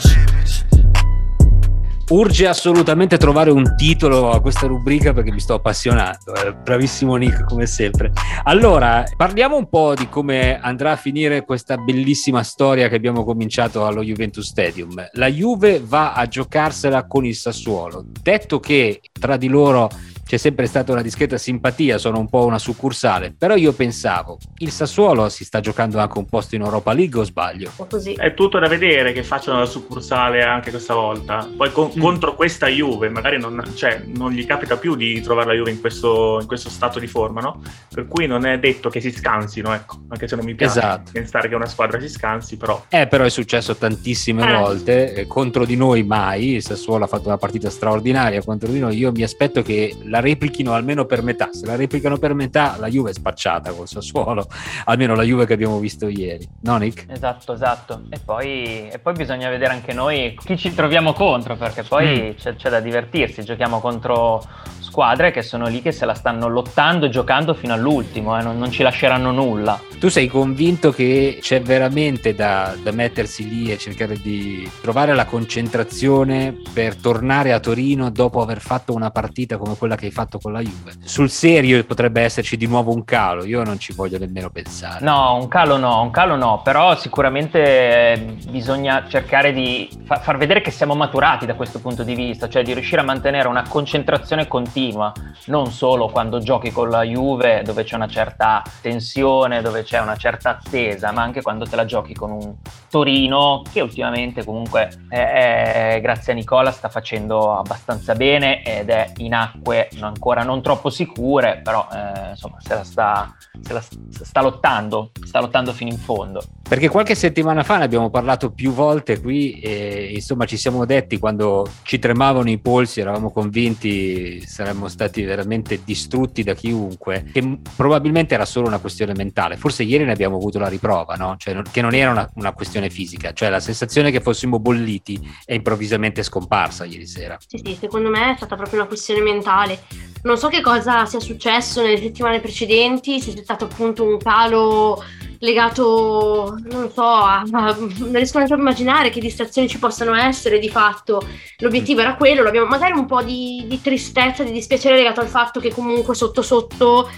Urge 2.10 2.48
assolutamente 2.48 3.18
trovare 3.18 3.52
un 3.52 3.76
titolo 3.76 4.32
a 4.32 4.42
questa 4.42 4.68
rubrica 4.68 5.14
perché 5.14 5.32
mi 5.32 5.40
sto 5.40 5.56
appassionando. 5.56 6.36
Eh. 6.36 6.54
Bravissimo 6.54 7.16
Nick, 7.16 7.44
come 7.44 7.66
sempre. 7.66 8.12
Allora, 8.44 9.04
parliamo 9.16 9.58
un 9.58 9.70
po' 9.70 9.94
di 9.94 10.10
come 10.10 10.60
andrà 10.60 10.92
a 10.92 10.96
finire 10.96 11.46
questa 11.46 11.78
bellissima 11.78 12.44
storia 12.44 12.88
che 12.88 12.96
abbiamo 12.96 13.24
cominciato 13.24 13.86
allo 13.86 14.04
Juventus 14.04 14.48
Stadium. 14.48 15.10
La 15.14 15.28
Juve 15.28 15.82
va 15.86 16.14
a 16.14 16.26
giocarsela 16.28 17.06
con 17.06 17.26
il 17.26 17.36
Sassuolo. 17.36 18.06
Detto 18.22 18.60
che 18.60 19.02
tra 19.12 19.38
di 19.38 19.48
loro 19.48 19.90
c'è 20.30 20.38
sempre 20.38 20.68
stata 20.68 20.92
una 20.92 21.02
discreta 21.02 21.40
simpatia, 21.40 21.98
sono 21.98 22.20
un 22.20 22.30
po' 22.30 22.46
una 22.46 22.60
succursale, 22.60 23.34
però 23.36 23.56
io 23.56 23.74
pensavo, 23.74 24.38
il 24.58 24.70
Sassuolo 24.70 25.28
si 25.28 25.44
sta 25.44 25.60
giocando 25.60 25.98
anche 25.98 26.20
un 26.20 26.28
posto 26.28 26.54
in 26.54 26.62
Europa 26.62 26.94
League 26.94 27.20
o 27.20 27.24
sbaglio? 27.24 27.72
Così. 27.90 28.14
È 28.14 28.36
tutto 28.36 28.60
da 28.60 28.68
vedere 28.68 29.12
che 29.12 29.24
facciano 29.24 29.58
la 29.58 29.66
succursale 29.66 30.44
anche 30.44 30.70
questa 30.70 30.94
volta. 30.94 31.50
Poi 31.58 31.72
con, 31.72 31.92
mm. 31.96 32.00
contro 32.00 32.36
questa 32.36 32.68
Juve, 32.68 33.10
magari 33.10 33.40
non, 33.40 33.60
cioè, 33.74 34.04
non, 34.06 34.30
gli 34.30 34.46
capita 34.46 34.78
più 34.78 34.96
di 34.96 35.20
trovare 35.20 35.48
la 35.48 35.54
Juve 35.54 35.72
in 35.72 35.82
questo, 35.82 36.38
in 36.42 36.46
questo, 36.46 36.70
stato 36.70 37.00
di 37.00 37.08
forma, 37.08 37.42
no? 37.42 37.64
Per 37.92 38.06
cui 38.06 38.28
non 38.28 38.46
è 38.46 38.60
detto 38.60 38.92
che 38.92 39.02
si 39.02 39.12
scansino, 39.12 39.74
ecco, 39.74 40.02
anche 40.10 40.28
se 40.28 40.36
non 40.36 40.46
mi 40.46 40.54
piace 40.54 40.78
esatto. 40.78 41.10
pensare 41.12 41.50
che 41.50 41.56
una 41.56 41.66
squadra 41.66 42.00
si 42.00 42.08
scansi, 42.08 42.56
però... 42.56 42.86
Eh, 42.90 43.08
però 43.08 43.24
è 43.24 43.32
successo 43.32 43.76
tantissime 43.76 44.48
eh. 44.48 44.56
volte, 44.56 45.14
eh, 45.16 45.26
contro 45.26 45.66
di 45.66 45.76
noi 45.76 46.04
mai, 46.04 46.54
il 46.54 46.62
Sassuolo 46.62 47.06
ha 47.06 47.08
fatto 47.08 47.30
una 47.30 47.38
partita 47.38 47.72
straordinaria 47.72 48.44
contro 48.44 48.72
di 48.72 48.78
noi, 48.78 48.96
io 48.96 49.12
mi 49.12 49.24
aspetto 49.24 49.64
che 49.64 49.98
la 50.04 50.19
la 50.20 50.22
replichino 50.22 50.74
almeno 50.74 51.06
per 51.06 51.24
metà. 51.24 51.50
Se 51.52 51.66
la 51.66 51.76
replicano 51.76 52.18
per 52.18 52.34
metà, 52.34 52.76
la 52.78 52.88
Juve 52.88 53.12
è 53.12 53.14
spacciata 53.14 53.72
col 53.72 53.88
Sassuolo, 53.88 54.48
almeno 54.86 55.16
la 55.16 55.24
Juve 55.24 55.46
che 55.46 55.54
abbiamo 55.54 55.80
visto 55.80 56.08
ieri, 56.08 56.48
no 56.62 56.78
Nick? 56.78 57.06
Esatto, 57.10 57.54
esatto. 57.54 58.02
E 58.10 58.20
poi, 58.24 58.90
e 58.90 59.00
poi 59.00 59.14
bisogna 59.14 59.50
vedere 59.50 59.74
anche 59.74 59.94
noi 59.94 60.38
chi 60.44 60.58
ci 60.58 60.74
troviamo 60.74 61.14
contro, 61.14 61.56
perché 61.56 61.84
poi 61.84 62.34
mm. 62.34 62.38
c'è, 62.38 62.56
c'è 62.56 62.70
da 62.70 62.80
divertirsi. 62.80 63.44
Giochiamo 63.44 63.80
contro 63.80 64.44
squadre 64.90 65.32
che 65.32 65.44
sono 65.44 65.68
lì 65.68 65.84
che 65.84 65.92
se 65.92 66.06
la 66.06 66.16
stanno 66.16 66.48
lottando 66.48 67.06
e 67.06 67.10
giocando 67.10 67.54
fino 67.54 67.74
all'ultimo, 67.74 68.38
eh, 68.38 68.42
non, 68.42 68.58
non, 68.58 68.72
ci 68.72 68.82
lasceranno 68.82 69.32
nulla. 69.32 69.80
Tu 70.00 70.10
sei 70.10 70.28
convinto 70.28 70.92
che 70.92 71.38
c'è 71.42 71.62
veramente 71.62 72.34
da, 72.34 72.74
da, 72.82 72.92
mettersi 72.92 73.48
lì 73.48 73.72
e 73.72 73.78
cercare 73.78 74.16
di 74.20 74.70
trovare 74.82 75.14
la 75.14 75.26
concentrazione 75.26 76.56
per 76.74 76.96
tornare 76.96 77.54
a 77.54 77.60
Torino 77.60 78.10
dopo 78.10 78.42
aver 78.42 78.60
fatto 78.60 78.94
una 78.94 79.12
partita 79.12 79.58
come 79.58 79.76
quella 79.78 79.96
che 79.96 80.06
hai 80.06 80.12
fatto 80.12 80.40
con 80.40 80.54
la 80.54 80.62
Juve? 80.62 80.94
Sul 81.04 81.30
serio 81.30 81.84
potrebbe 81.84 82.22
esserci 82.22 82.58
di 82.58 82.66
nuovo 82.66 82.92
un 82.92 83.06
calo, 83.06 83.46
io 83.46 83.64
non 83.64 83.78
ci 83.78 83.94
voglio 83.94 84.18
nemmeno 84.18 84.50
pensare. 84.50 85.06
No, 85.06 85.36
un 85.36 85.48
calo 85.48 85.78
no, 85.78 86.02
un 86.02 86.10
calo 86.10 86.36
no, 86.36 86.62
però 86.64 86.98
sicuramente 86.98 87.60
eh, 87.62 88.36
bisogna 88.50 89.06
cercare 89.08 89.54
di 89.54 89.88
fa- 90.04 90.18
far 90.18 90.38
vedere 90.38 90.62
che 90.62 90.72
siamo 90.72 90.96
maturati 90.96 91.46
da 91.46 91.54
questo 91.54 91.80
punto 91.80 92.04
di 92.04 92.16
vista, 92.16 92.50
cioè 92.50 92.64
di 92.64 92.74
riuscire 92.74 93.02
a 93.02 93.04
mantenere 93.04 93.48
una 93.48 93.68
concentrazione 93.68 94.48
continua 94.48 94.78
continua, 94.80 95.12
non 95.46 95.72
solo 95.72 96.08
quando 96.08 96.40
giochi 96.40 96.72
con 96.72 96.90
la 96.90 97.04
Juve 97.04 97.64
dove 97.64 97.84
c'è 97.84 97.96
una 97.96 98.08
certa 98.08 98.64
tensione, 98.82 99.62
dove 99.62 99.84
c'è 99.84 100.00
una 100.00 100.16
certa 100.16 100.52
attesa, 100.52 101.12
ma 101.12 101.22
anche 101.22 101.42
quando 101.42 101.66
te 101.66 101.76
la 101.76 101.86
giochi 101.86 102.14
con 102.14 102.32
un 102.32 102.56
Torino 102.90 103.62
che 103.72 103.82
ultimamente 103.82 104.44
comunque 104.44 104.90
è, 105.10 105.96
è, 105.96 106.02
grazie 106.02 106.32
a 106.34 106.36
Nicola 106.36 106.72
sta 106.72 106.90
facendo 106.90 107.58
abbastanza 107.58 108.16
bene 108.16 108.64
ed 108.64 108.90
è 108.90 109.12
in 109.18 109.34
acque 109.34 109.90
ancora 110.00 110.44
non 110.44 110.62
troppo 110.62 110.90
sicure, 110.90 111.62
però 111.64 111.88
eh, 111.92 112.30
insomma 112.30 112.58
se 112.60 112.74
la 112.74 112.84
sta, 112.84 113.36
se 113.62 113.74
la 113.74 113.84
sta 114.24 114.42
lottando, 114.42 115.12
sta 115.26 115.40
lottando 115.40 115.74
fino 115.74 115.92
in 115.92 115.98
fondo. 115.98 116.42
Perché 116.68 116.88
qualche 116.88 117.16
settimana 117.16 117.64
fa 117.64 117.78
ne 117.78 117.86
abbiamo 117.86 118.12
parlato 118.12 118.52
più 118.52 118.72
volte 118.72 119.20
qui 119.20 119.60
e 119.60 120.12
insomma 120.14 120.46
ci 120.46 120.56
siamo 120.56 120.86
detti 120.86 121.18
quando 121.18 121.68
ci 121.82 121.98
tremavano 121.98 122.50
i 122.50 122.60
polsi, 122.60 123.00
eravamo 123.00 123.32
convinti 123.32 124.40
saremmo 124.70 124.88
stati 124.88 125.24
veramente 125.24 125.82
distrutti 125.84 126.44
da 126.44 126.54
chiunque, 126.54 127.26
che 127.32 127.60
probabilmente 127.76 128.34
era 128.36 128.46
solo 128.46 128.68
una 128.68 128.78
questione 128.78 129.14
mentale. 129.14 129.58
Forse 129.58 129.84
ieri 129.84 130.06
ne 130.06 130.12
abbiamo 130.12 130.36
avuto 130.36 130.60
la 130.60 130.68
riprova, 130.68 131.16
no? 131.16 131.36
Cioè, 131.38 131.62
che 131.72 131.82
non 131.82 131.94
era 131.94 132.12
una, 132.12 132.30
una 132.36 132.54
questione 132.54 132.90
fisica, 132.90 133.34
cioè 133.34 133.50
la 133.50 133.60
sensazione 133.60 134.12
che 134.12 134.22
fossimo 134.22 134.60
bolliti 134.60 135.20
è 135.46 135.54
improvvisamente 135.54 136.24
scomparsa 136.24 136.86
ieri 136.86 137.08
sera. 137.08 137.38
Sì, 137.46 137.62
sì, 137.64 137.78
secondo 137.80 138.10
me 138.10 138.34
è 138.34 138.36
stata 138.36 138.56
proprio 138.56 138.80
una 138.80 138.88
questione 138.88 139.22
mentale. 139.22 139.82
Non 140.22 140.38
so 140.38 140.50
che 140.50 140.62
cosa 140.62 141.06
sia 141.06 141.20
successo 141.20 141.82
nelle 141.82 141.98
settimane 141.98 142.40
precedenti, 142.40 143.20
se 143.22 143.34
c'è 143.34 143.44
stato 143.44 143.66
appunto 143.66 144.04
un 144.04 144.18
calo 144.18 145.02
legato, 145.40 146.58
non 146.70 146.92
so, 146.92 147.04
a, 147.04 147.40
a, 147.40 147.76
non 147.78 148.12
riesco 148.14 148.38
neanche 148.38 148.54
a 148.54 148.58
immaginare 148.58 149.10
che 149.10 149.20
distrazioni 149.20 149.68
ci 149.68 149.80
possano 149.80 150.14
essere 150.14 150.60
di 150.60 150.70
fatto. 150.70 151.22
L'obiettivo 151.60 152.02
era 152.02 152.16
quello, 152.16 152.44
l'abbiamo 152.44 152.68
magari 152.68 152.94
un 152.94 153.06
po' 153.06 153.22
di, 153.22 153.64
di 153.68 153.82
tristezza, 153.82 154.44
di 154.44 154.52
dispiacere 154.52 154.96
legato 154.96 155.22
al 155.22 155.28
fatto 155.28 155.60
che 155.60 155.72
comunque 155.72 156.14
sotto 156.14 156.42
sotto 156.42 157.10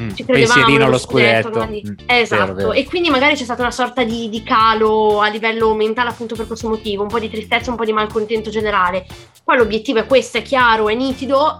mm, 0.00 0.10
ci 0.14 0.24
credevamo 0.24 0.84
allo 0.84 0.98
scudetto. 0.98 1.50
quindi, 1.50 1.82
mm, 1.88 1.94
esatto, 2.06 2.42
vero, 2.42 2.54
vero. 2.54 2.72
e 2.72 2.84
quindi 2.84 3.10
magari 3.10 3.36
c'è 3.36 3.44
stata 3.44 3.62
una 3.62 3.70
sorta 3.70 4.02
di, 4.02 4.28
di 4.28 4.42
calo 4.42 5.20
a 5.20 5.28
livello 5.28 5.74
mentale 5.74 6.10
appunto 6.10 6.34
per 6.34 6.46
questo 6.46 6.68
motivo, 6.68 7.02
un 7.02 7.08
po' 7.08 7.20
di 7.20 7.30
tristezza, 7.30 7.70
un 7.70 7.76
po' 7.76 7.84
di 7.84 7.92
malcontento 7.92 8.50
generale. 8.50 9.06
Poi 9.44 9.56
l'obiettivo 9.56 10.00
è 10.00 10.06
questo, 10.06 10.38
è 10.38 10.42
chiaro, 10.42 10.88
è 10.88 10.94
nitido, 10.94 11.56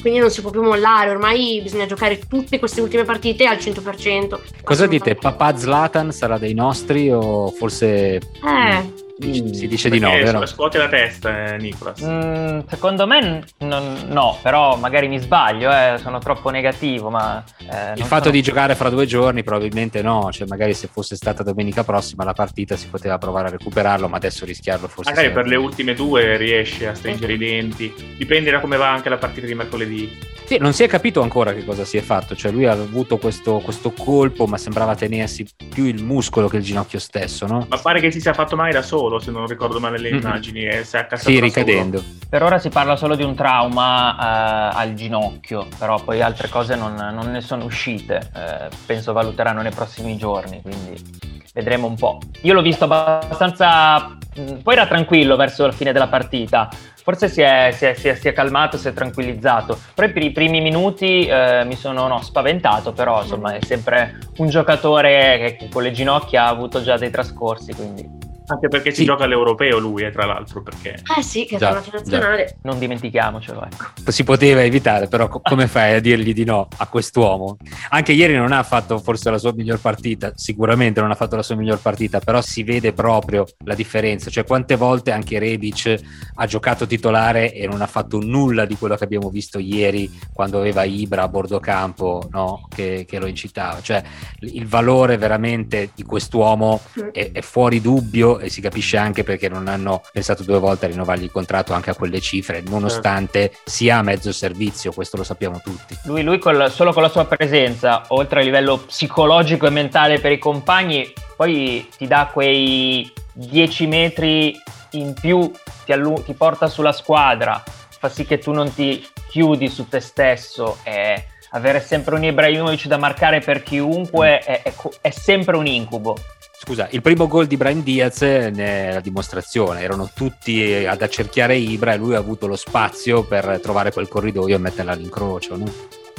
quindi 0.00 0.20
non 0.20 0.30
si 0.30 0.42
può 0.42 0.50
più 0.50 0.62
mollare, 0.62 1.10
ormai 1.10 1.60
bisogna 1.60 1.86
giocare 1.86 2.18
tutte 2.18 2.60
queste 2.60 2.80
ultime 2.80 3.02
partite 3.02 3.46
al 3.46 3.56
100%. 3.56 4.38
Cosa 4.62 4.86
dite? 4.86 5.16
Papà 5.30 5.56
Zlatan 5.56 6.10
sarà 6.12 6.38
dei 6.38 6.54
nostri 6.54 7.10
o 7.10 7.50
forse... 7.50 8.16
Eh 8.16 9.08
Mm, 9.24 9.52
si 9.52 9.68
dice 9.68 9.90
di 9.90 9.98
no, 9.98 10.10
vero? 10.10 10.46
Scuote 10.46 10.78
la 10.78 10.88
testa, 10.88 11.52
eh, 11.52 11.58
Nicolas. 11.58 12.02
Mm, 12.02 12.60
secondo 12.68 13.06
me 13.06 13.44
non, 13.58 14.06
no, 14.08 14.38
però 14.42 14.76
magari 14.76 15.08
mi 15.08 15.18
sbaglio, 15.18 15.70
eh, 15.70 15.98
sono 15.98 16.18
troppo 16.18 16.48
negativo. 16.48 17.10
Ma, 17.10 17.44
eh, 17.58 17.92
Il 17.96 18.04
fatto 18.04 18.24
sono... 18.24 18.34
di 18.34 18.42
giocare 18.42 18.74
fra 18.74 18.88
due 18.88 19.04
giorni 19.04 19.42
probabilmente 19.42 20.00
no, 20.00 20.30
cioè 20.32 20.46
magari 20.46 20.72
se 20.72 20.88
fosse 20.90 21.16
stata 21.16 21.42
domenica 21.42 21.84
prossima 21.84 22.24
la 22.24 22.32
partita 22.32 22.76
si 22.76 22.88
poteva 22.88 23.18
provare 23.18 23.48
a 23.48 23.50
recuperarlo, 23.50 24.08
ma 24.08 24.16
adesso 24.16 24.44
rischiarlo 24.44 24.88
forse... 24.88 25.10
Magari 25.10 25.32
per 25.32 25.46
le 25.46 25.56
ultime 25.56 25.94
due 25.94 26.36
riesce 26.38 26.88
a 26.88 26.94
stringere 26.94 27.34
i 27.34 27.38
denti, 27.38 27.92
dipende 28.16 28.50
da 28.50 28.60
come 28.60 28.78
va 28.78 28.90
anche 28.90 29.10
la 29.10 29.18
partita 29.18 29.46
di 29.46 29.54
mercoledì. 29.54 30.18
Sì, 30.46 30.56
non 30.58 30.72
si 30.72 30.82
è 30.82 30.88
capito 30.88 31.20
ancora 31.20 31.52
che 31.52 31.64
cosa 31.64 31.84
si 31.84 31.96
è 31.96 32.00
fatto, 32.00 32.34
cioè 32.34 32.50
lui 32.50 32.66
ha 32.66 32.72
avuto 32.72 33.18
questo, 33.18 33.60
questo 33.60 33.92
colpo 33.92 34.46
ma 34.46 34.56
sembrava 34.56 34.96
tenersi 34.96 35.46
più 35.68 35.84
il 35.84 36.02
muscolo 36.02 36.48
che 36.48 36.56
il 36.56 36.64
ginocchio 36.64 36.98
stesso, 36.98 37.46
no? 37.46 37.66
Ma 37.68 37.78
pare 37.78 38.00
che 38.00 38.10
si 38.10 38.20
sia 38.20 38.32
fatto 38.32 38.56
male 38.56 38.72
da 38.72 38.82
solo 38.82 39.09
solo, 39.10 39.18
se 39.18 39.30
non 39.32 39.46
ricordo 39.46 39.80
male 39.80 39.98
le 39.98 40.10
mm-hmm. 40.10 40.20
immagini, 40.20 40.64
e 40.64 40.84
si 40.84 40.96
è 40.96 41.00
accassato 41.00 41.30
Sì, 41.30 41.40
ricadendo. 41.40 42.02
Per 42.28 42.42
ora 42.42 42.58
si 42.58 42.68
parla 42.68 42.94
solo 42.94 43.16
di 43.16 43.24
un 43.24 43.34
trauma 43.34 44.72
eh, 44.72 44.78
al 44.78 44.94
ginocchio, 44.94 45.66
però 45.78 46.00
poi 46.02 46.22
altre 46.22 46.48
cose 46.48 46.76
non, 46.76 46.94
non 46.94 47.30
ne 47.30 47.40
sono 47.40 47.64
uscite. 47.64 48.30
Eh, 48.34 48.68
penso 48.86 49.12
valuteranno 49.12 49.62
nei 49.62 49.72
prossimi 49.72 50.16
giorni, 50.16 50.62
quindi 50.62 51.28
vedremo 51.52 51.88
un 51.88 51.96
po'. 51.96 52.18
Io 52.42 52.54
l'ho 52.54 52.62
visto 52.62 52.84
abbastanza... 52.84 54.16
Mm, 54.38 54.58
poi 54.62 54.74
era 54.74 54.86
tranquillo 54.86 55.34
verso 55.34 55.66
la 55.66 55.72
fine 55.72 55.92
della 55.92 56.06
partita, 56.06 56.68
forse 57.02 57.28
si 57.28 57.40
è, 57.40 57.70
si, 57.72 57.86
è, 57.86 57.94
si, 57.94 58.06
è, 58.06 58.14
si 58.14 58.28
è, 58.28 58.32
calmato, 58.32 58.76
si 58.76 58.86
è 58.86 58.92
tranquillizzato. 58.92 59.76
Però 59.92 60.08
per 60.12 60.22
i 60.22 60.30
primi 60.30 60.60
minuti 60.60 61.26
eh, 61.26 61.64
mi 61.64 61.74
sono 61.74 62.06
no, 62.06 62.22
spaventato, 62.22 62.92
però 62.92 63.22
insomma 63.22 63.54
è 63.54 63.64
sempre 63.64 64.18
un 64.36 64.48
giocatore 64.48 65.38
che, 65.38 65.56
che, 65.56 65.68
con 65.68 65.82
le 65.82 65.90
ginocchia 65.90 66.44
ha 66.44 66.48
avuto 66.48 66.80
già 66.80 66.96
dei 66.96 67.10
trascorsi, 67.10 67.74
quindi 67.74 68.19
anche 68.54 68.68
perché 68.68 68.92
si 68.92 69.04
gioca 69.04 69.24
all'europeo 69.24 69.78
lui, 69.78 70.02
eh, 70.02 70.10
tra 70.10 70.24
l'altro. 70.24 70.62
Perché... 70.62 71.02
Eh 71.16 71.22
sì, 71.22 71.44
che 71.44 71.56
già, 71.56 71.68
è 71.68 71.72
una 71.72 71.84
nazionale. 71.92 72.44
Già. 72.46 72.54
Non 72.62 72.78
dimentichiamocelo, 72.78 73.64
ecco. 73.64 74.10
Si 74.10 74.24
poteva 74.24 74.62
evitare, 74.62 75.08
però 75.08 75.28
come 75.28 75.66
fai 75.66 75.94
a 75.94 76.00
dirgli 76.00 76.32
di 76.32 76.44
no 76.44 76.68
a 76.76 76.86
quest'uomo? 76.86 77.56
Anche 77.90 78.12
ieri 78.12 78.36
non 78.36 78.52
ha 78.52 78.62
fatto 78.62 78.98
forse 78.98 79.30
la 79.30 79.38
sua 79.38 79.52
miglior 79.52 79.80
partita, 79.80 80.32
sicuramente 80.34 81.00
non 81.00 81.10
ha 81.10 81.14
fatto 81.14 81.36
la 81.36 81.42
sua 81.42 81.54
miglior 81.54 81.80
partita, 81.80 82.18
però 82.20 82.40
si 82.40 82.62
vede 82.62 82.92
proprio 82.92 83.46
la 83.64 83.74
differenza. 83.74 84.30
Cioè 84.30 84.44
quante 84.44 84.76
volte 84.76 85.12
anche 85.12 85.38
Rebic 85.38 86.00
ha 86.34 86.46
giocato 86.46 86.86
titolare 86.86 87.52
e 87.52 87.66
non 87.66 87.82
ha 87.82 87.86
fatto 87.86 88.18
nulla 88.18 88.64
di 88.64 88.76
quello 88.76 88.96
che 88.96 89.04
abbiamo 89.04 89.30
visto 89.30 89.58
ieri 89.58 90.10
quando 90.32 90.58
aveva 90.58 90.84
Ibra 90.84 91.22
a 91.22 91.28
bordo 91.28 91.60
campo 91.60 92.28
no? 92.30 92.66
che, 92.68 93.04
che, 93.08 93.18
lo 93.18 93.26
incitava. 93.26 93.80
Cioè 93.80 94.02
il 94.40 94.66
valore 94.66 95.16
veramente 95.16 95.90
di 95.94 96.02
quest'uomo 96.02 96.80
è, 97.12 97.30
è 97.32 97.40
fuori 97.40 97.80
dubbio 97.80 98.39
e 98.40 98.48
si 98.48 98.60
capisce 98.60 98.96
anche 98.96 99.22
perché 99.22 99.48
non 99.48 99.68
hanno 99.68 100.02
pensato 100.12 100.42
due 100.42 100.58
volte 100.58 100.86
a 100.86 100.88
rinnovargli 100.88 101.24
il 101.24 101.30
contratto 101.30 101.72
anche 101.72 101.90
a 101.90 101.94
quelle 101.94 102.20
cifre, 102.20 102.62
nonostante 102.66 103.52
sia 103.64 103.98
a 103.98 104.02
mezzo 104.02 104.32
servizio, 104.32 104.92
questo 104.92 105.16
lo 105.16 105.24
sappiamo 105.24 105.60
tutti. 105.62 105.96
Lui, 106.04 106.22
lui 106.22 106.38
col, 106.38 106.70
solo 106.70 106.92
con 106.92 107.02
la 107.02 107.08
sua 107.08 107.26
presenza, 107.26 108.04
oltre 108.08 108.40
a 108.40 108.42
livello 108.42 108.78
psicologico 108.78 109.66
e 109.66 109.70
mentale 109.70 110.20
per 110.20 110.32
i 110.32 110.38
compagni, 110.38 111.12
poi 111.36 111.88
ti 111.96 112.06
dà 112.06 112.30
quei 112.32 113.10
10 113.32 113.86
metri 113.86 114.60
in 114.92 115.14
più, 115.14 115.50
ti, 115.84 115.92
allu- 115.92 116.22
ti 116.24 116.34
porta 116.34 116.66
sulla 116.66 116.92
squadra, 116.92 117.62
fa 117.88 118.08
sì 118.08 118.24
che 118.24 118.38
tu 118.38 118.52
non 118.52 118.72
ti 118.72 119.06
chiudi 119.28 119.68
su 119.68 119.88
te 119.88 120.00
stesso 120.00 120.78
e 120.82 121.26
avere 121.50 121.80
sempre 121.80 122.14
un 122.14 122.24
Ibrahimovic 122.24 122.86
da 122.86 122.96
marcare 122.96 123.40
per 123.40 123.62
chiunque 123.62 124.38
è, 124.38 124.62
è, 124.62 124.72
è 125.00 125.10
sempre 125.10 125.56
un 125.56 125.66
incubo. 125.66 126.16
Scusa, 126.62 126.88
il 126.90 127.00
primo 127.00 127.26
gol 127.26 127.46
di 127.46 127.56
Brian 127.56 127.82
Diaz 127.82 128.20
ne 128.20 128.88
è 128.88 128.92
la 128.92 129.00
dimostrazione, 129.00 129.80
erano 129.80 130.10
tutti 130.14 130.84
ad 130.86 131.00
accerchiare 131.00 131.56
Ibra 131.56 131.94
e 131.94 131.96
lui 131.96 132.14
ha 132.14 132.18
avuto 132.18 132.46
lo 132.46 132.56
spazio 132.56 133.24
per 133.24 133.60
trovare 133.62 133.92
quel 133.92 134.08
corridoio 134.08 134.56
e 134.56 134.58
metterla 134.58 134.92
all'incrocio. 134.92 135.56
No? 135.56 135.64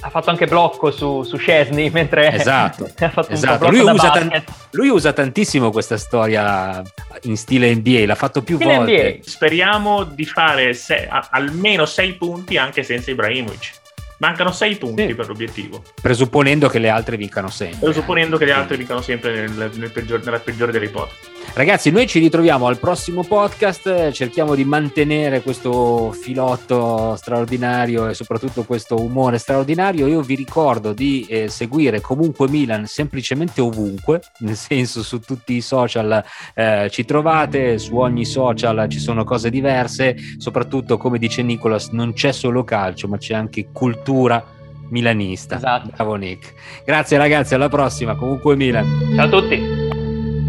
Ha 0.04 0.10
fatto 0.10 0.32
anche 0.32 0.48
blocco 0.48 0.89
su, 0.89 1.22
su 1.22 1.38
Scesni 1.38 1.91
mentre 1.91 2.32
esatto, 2.34 2.89
esatto. 3.30 3.70
Lui, 3.70 3.82
usa 3.82 4.10
tan- 4.10 4.44
lui, 4.72 4.89
usa 4.89 5.13
tantissimo 5.13 5.70
questa 5.70 5.98
storia 5.98 6.82
in 7.24 7.38
stile 7.38 7.76
NBA, 7.76 8.06
l'ha 8.08 8.15
fatto 8.15 8.41
più 8.41 8.56
stile 8.56 8.78
volte. 8.78 9.13
NBA. 9.20 9.30
Speriamo 9.30 10.04
di 10.06 10.26
fare 10.26 10.74
se- 10.74 11.08
almeno 11.08 11.86
sei 11.86 12.13
punti 12.13 12.58
anche 12.58 12.82
senza 12.82 13.12
Ibrahimovic. 13.12 13.81
Mancano 14.21 14.51
6 14.51 14.75
punti 14.75 15.07
sì. 15.07 15.15
per 15.15 15.27
l'obiettivo. 15.27 15.81
Presupponendo 15.99 16.69
che 16.69 16.77
le 16.77 16.89
altre 16.89 17.17
vincano 17.17 17.49
sempre. 17.49 17.79
Presupponendo 17.79 18.38
che 18.38 18.45
le 18.45 18.51
altre 18.51 18.77
vincano 18.77 19.01
sempre 19.01 19.47
nel, 19.47 19.71
nel 19.73 19.91
peggior, 19.91 20.23
nella 20.23 20.38
peggiore 20.38 20.71
delle 20.71 20.86
ipotesi. 20.86 21.31
Ragazzi, 21.54 21.91
noi 21.91 22.08
ci 22.08 22.19
ritroviamo 22.19 22.65
al 22.65 22.80
prossimo 22.80 23.23
podcast, 23.23 24.12
cerchiamo 24.12 24.56
di 24.56 24.63
mantenere 24.63 25.41
questo 25.41 26.13
filotto 26.13 27.15
straordinario 27.17 28.08
e 28.08 28.13
soprattutto 28.13 28.63
questo 28.63 28.95
umore 28.95 29.38
straordinario. 29.38 30.08
Io 30.08 30.21
vi 30.21 30.36
ricordo 30.36 30.93
di 30.93 31.25
eh, 31.30 31.49
seguire 31.49 31.99
comunque 31.99 32.47
Milan 32.47 32.86
semplicemente 32.86 33.60
ovunque, 33.60 34.21
nel 34.39 34.56
senso 34.56 35.04
su 35.04 35.19
tutti 35.19 35.54
i 35.54 35.62
social 35.62 36.23
eh, 36.54 36.88
ci 36.89 37.04
trovate, 37.04 37.77
su 37.80 37.97
ogni 37.97 38.23
social 38.23 38.88
ci 38.89 38.99
sono 38.99 39.25
cose 39.25 39.49
diverse, 39.49 40.15
soprattutto 40.38 40.97
come 40.97 41.17
dice 41.17 41.41
Nicolas 41.41 41.89
non 41.89 42.13
c'è 42.13 42.32
solo 42.32 42.63
calcio 42.63 43.10
ma 43.10 43.17
c'è 43.17 43.34
anche 43.34 43.67
cultura 43.73 44.41
milanista. 44.89 45.58
Esatto. 45.58 45.89
Bravo 45.93 46.15
Nick. 46.15 46.54
Grazie 46.86 47.17
ragazzi, 47.17 47.56
alla 47.56 47.69
prossima, 47.69 48.15
comunque 48.15 48.56
Milan. 48.56 48.86
Ciao 49.15 49.25
a 49.25 49.30
tutti 49.30 49.81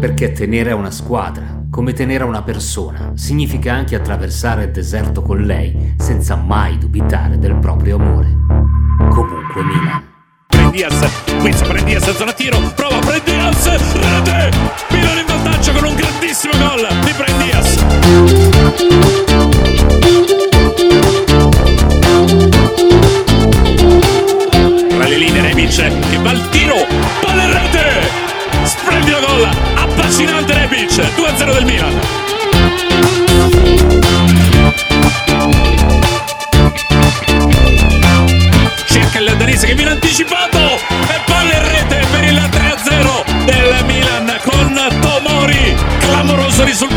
perché 0.03 0.33
tenere 0.33 0.71
a 0.71 0.75
una 0.75 0.91
squadra, 0.91 1.63
come 1.71 1.93
tenere 1.93 2.25
a 2.25 2.27
una 2.27 2.43
persona, 2.43 3.13
significa 3.15 3.71
anche 3.71 3.95
attraversare 3.95 4.65
il 4.65 4.71
deserto 4.71 5.21
con 5.21 5.37
lei 5.37 5.93
senza 5.97 6.35
mai 6.35 6.77
dubitare 6.77 7.39
del 7.39 7.55
proprio 7.55 7.95
amore. 7.95 8.27
Comunque 8.97 9.63
Milan. 9.63 10.03
Diaz, 10.71 11.09
Quiz 11.39 11.61
prende 11.61 11.85
Diaz 11.85 12.11
zona 12.17 12.33
tiro, 12.33 12.59
prova 12.75 12.99
prende 12.99 13.31
Diaz, 13.31 13.65
rete! 13.93 14.51
Milan 14.89 15.19
in 15.19 15.25
vantaggio 15.25 15.71
con 15.71 15.85
un 15.85 15.95
grandissimo 15.95 16.53
gol 16.57 16.85
di 17.05 17.11
prende 17.15 17.43
Diaz. 17.45 17.75
Tra 24.89 25.07
le 25.07 25.17
linee 25.17 25.41
Rebic 25.43 25.75
che 26.09 26.17
va 26.21 26.29
al 26.31 26.52
che 39.73 39.75
viene 39.75 39.91
anticipato 39.91 40.59
e 40.59 41.21
palla 41.25 41.53
in 41.55 41.67
rete 41.67 42.05
per 42.11 42.23
il 42.23 42.37
3-0 42.37 43.45
del 43.45 43.85
Milan 43.85 44.39
con 44.43 44.99
Tomori. 45.01 45.75
Clamoroso 45.99 46.63
risultato 46.63 46.92